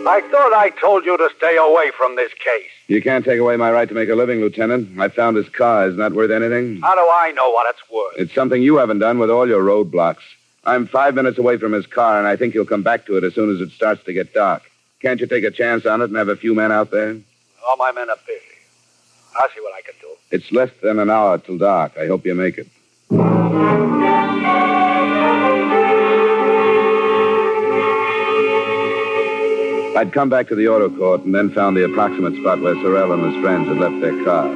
[0.08, 2.70] I thought I told you to stay away from this case.
[2.86, 5.00] You can't take away my right to make a living, Lieutenant.
[5.00, 5.88] I found his car.
[5.88, 6.80] Isn't that worth anything?
[6.80, 8.14] How do I know what it's worth?
[8.16, 10.22] It's something you haven't done with all your roadblocks.
[10.64, 13.24] I'm five minutes away from his car, and I think he'll come back to it
[13.24, 14.62] as soon as it starts to get dark.
[15.00, 17.16] Can't you take a chance on it and have a few men out there?
[17.68, 18.40] All my men are busy.
[19.36, 20.08] I'll see what I can do.
[20.30, 21.98] It's less than an hour till dark.
[21.98, 22.68] I hope you make it.
[29.96, 33.14] I'd come back to the auto court and then found the approximate spot where Sorrell
[33.14, 34.46] and his friends had left their car.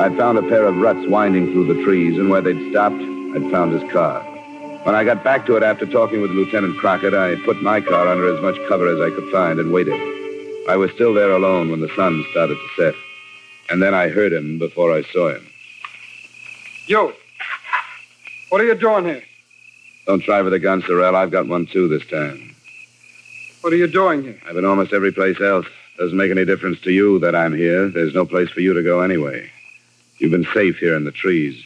[0.00, 3.48] I'd found a pair of ruts winding through the trees, and where they'd stopped, I'd
[3.52, 4.20] found his car.
[4.82, 8.08] When I got back to it after talking with Lieutenant Crockett, I put my car
[8.08, 9.94] under as much cover as I could find and waited.
[10.68, 12.94] I was still there alone when the sun started to set.
[13.70, 15.46] And then I heard him before I saw him.
[16.86, 17.14] You.
[18.48, 19.22] What are you doing here?
[20.06, 21.14] Don't try with a gun, Sorrell.
[21.14, 22.51] I've got one too this time.
[23.62, 24.40] What are you doing here?
[24.44, 25.66] I've been almost every place else.
[25.96, 27.88] Doesn't make any difference to you that I'm here.
[27.88, 29.48] There's no place for you to go anyway.
[30.18, 31.62] You've been safe here in the trees.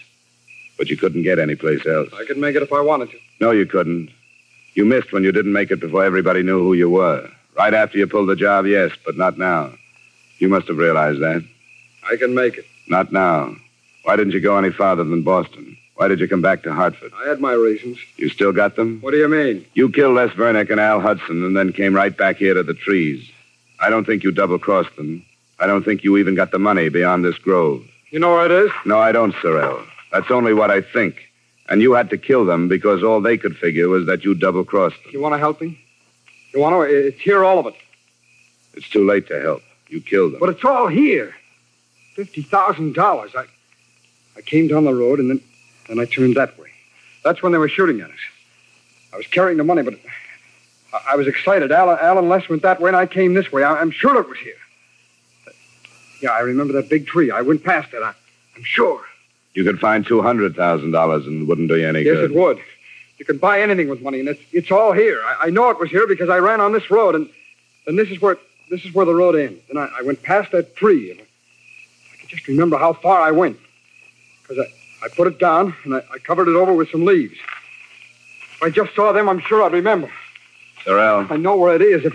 [0.77, 2.11] But you couldn't get any place else.
[2.13, 3.19] I could make it if I wanted to.
[3.41, 4.11] No, you couldn't.
[4.75, 7.31] You missed when you didn't make it before everybody knew who you were.
[7.57, 9.73] Right after you pulled the job, yes, but not now.
[10.39, 11.43] You must have realized that.
[12.11, 12.67] I can make it.
[12.89, 13.57] Not now.
[14.03, 15.79] Why didn't you go any farther than Boston?
[15.97, 17.13] Why did you come back to Hartford?
[17.17, 17.99] I had my reasons.
[18.17, 19.01] You still got them?
[19.01, 19.65] What do you mean?
[19.75, 22.75] You killed Les Vernick and Al Hudson and then came right back here to the
[22.75, 23.29] trees.
[23.81, 25.25] I don't think you double crossed them.
[25.59, 27.83] I don't think you even got the money beyond this grove.
[28.11, 28.71] You know where it is?
[28.85, 29.87] No, I don't, Sorrell.
[30.13, 31.17] That's only what I think.
[31.69, 34.65] And you had to kill them because all they could figure was that you double
[34.65, 35.13] crossed them.
[35.13, 35.81] You want to help me?
[36.53, 36.83] You want to?
[37.09, 37.75] It's here, all of it.
[38.75, 39.63] It's too late to help.
[39.89, 40.41] You killed them.
[40.41, 41.35] But it's all here.
[42.15, 43.33] Fifty thousand dollars.
[43.35, 43.47] I
[44.37, 45.41] I came down the road and then
[45.89, 46.71] then I turned that way.
[47.25, 48.17] That's when they were shooting at us.
[49.13, 49.95] I was carrying the money, but
[50.93, 51.73] I, I was excited.
[51.73, 53.63] Alan, Al and Les went that way, and I came this way.
[53.65, 54.55] I, am sure it was here.
[56.23, 57.31] Yeah, I remember that big tree.
[57.31, 58.03] I went past it.
[58.03, 58.15] I,
[58.57, 59.03] I'm sure.
[59.55, 62.31] You could find two hundred thousand dollars and it wouldn't do you any yes, good.
[62.31, 62.59] Yes, it would.
[63.19, 65.23] You could buy anything with money, and it's it's all here.
[65.25, 67.29] I, I know it was here because I ran on this road, and
[67.87, 68.37] and this is where
[68.71, 69.63] this is where the road ends.
[69.71, 73.31] And I, I went past that tree, and I can just remember how far I
[73.31, 73.59] went
[74.43, 74.73] because I,
[75.07, 77.37] I put it down and I, I covered it over with some leaves.
[78.57, 80.11] If I just saw them, I'm sure I'd remember.
[80.85, 82.05] Sorrell, I know where it is.
[82.05, 82.13] If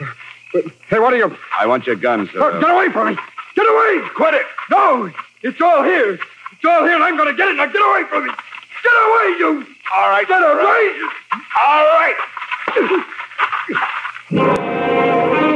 [0.53, 1.37] but hey, what are you?
[1.57, 2.59] I want your gun, Oh, Sorrell.
[2.59, 3.15] get away from me!
[3.55, 4.09] Get away!
[4.13, 4.45] Quit it!
[4.69, 5.09] No,
[5.41, 6.15] it's all here.
[6.15, 7.55] It's all here, and I'm going to get it.
[7.55, 8.33] Now get away from me!
[8.83, 9.65] Get away, you!
[9.93, 10.27] All right.
[10.27, 11.09] Get away!
[11.63, 12.15] All right.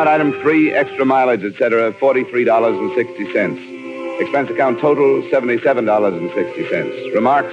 [0.00, 3.60] account item three, extra mileage, etc., forty-three dollars and sixty cents.
[4.18, 6.94] Expense account total, seventy-seven dollars and sixty cents.
[7.14, 7.52] Remarks: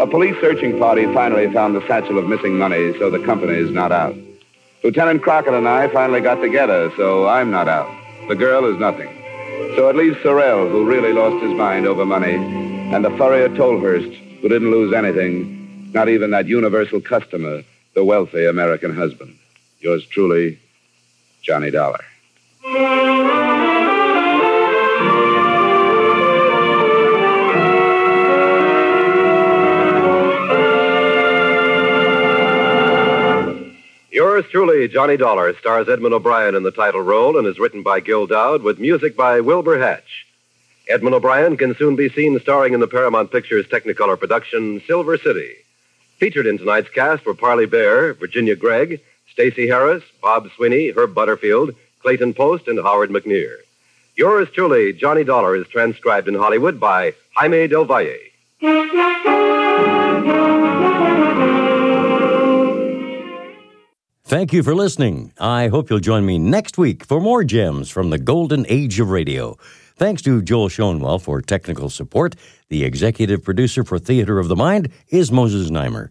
[0.00, 3.70] A police searching party finally found the satchel of missing money, so the company is
[3.70, 4.16] not out.
[4.82, 7.88] Lieutenant Crockett and I finally got together, so I'm not out.
[8.26, 9.08] The girl is nothing.
[9.76, 14.12] So it leaves Sorrell, who really lost his mind over money, and the furrier Tolhurst,
[14.40, 17.62] who didn't lose anything, not even that universal customer,
[17.94, 19.38] the wealthy American husband.
[19.78, 20.58] Yours truly,
[21.42, 22.04] Johnny Dollar.
[34.12, 38.00] Yours truly, Johnny Dollar, stars Edmund O'Brien in the title role and is written by
[38.00, 40.26] Gil Doud with music by Wilbur Hatch.
[40.88, 45.54] Edmund O'Brien can soon be seen starring in the Paramount Pictures Technicolor production Silver City.
[46.18, 49.00] Featured in tonight's cast were Parley Baer, Virginia Gregg,
[49.32, 53.56] Stacey Harris, Bob Sweeney, Herb Butterfield, Clayton Post, and Howard McNear.
[54.16, 58.18] Yours truly, Johnny Dollar, is transcribed in Hollywood by Jaime Del Valle.
[64.24, 65.32] Thank you for listening.
[65.40, 69.10] I hope you'll join me next week for more gems from the golden age of
[69.10, 69.56] radio.
[69.96, 72.36] Thanks to Joel Schoenwell for technical support.
[72.68, 76.10] The executive producer for Theater of the Mind is Moses Znaimer.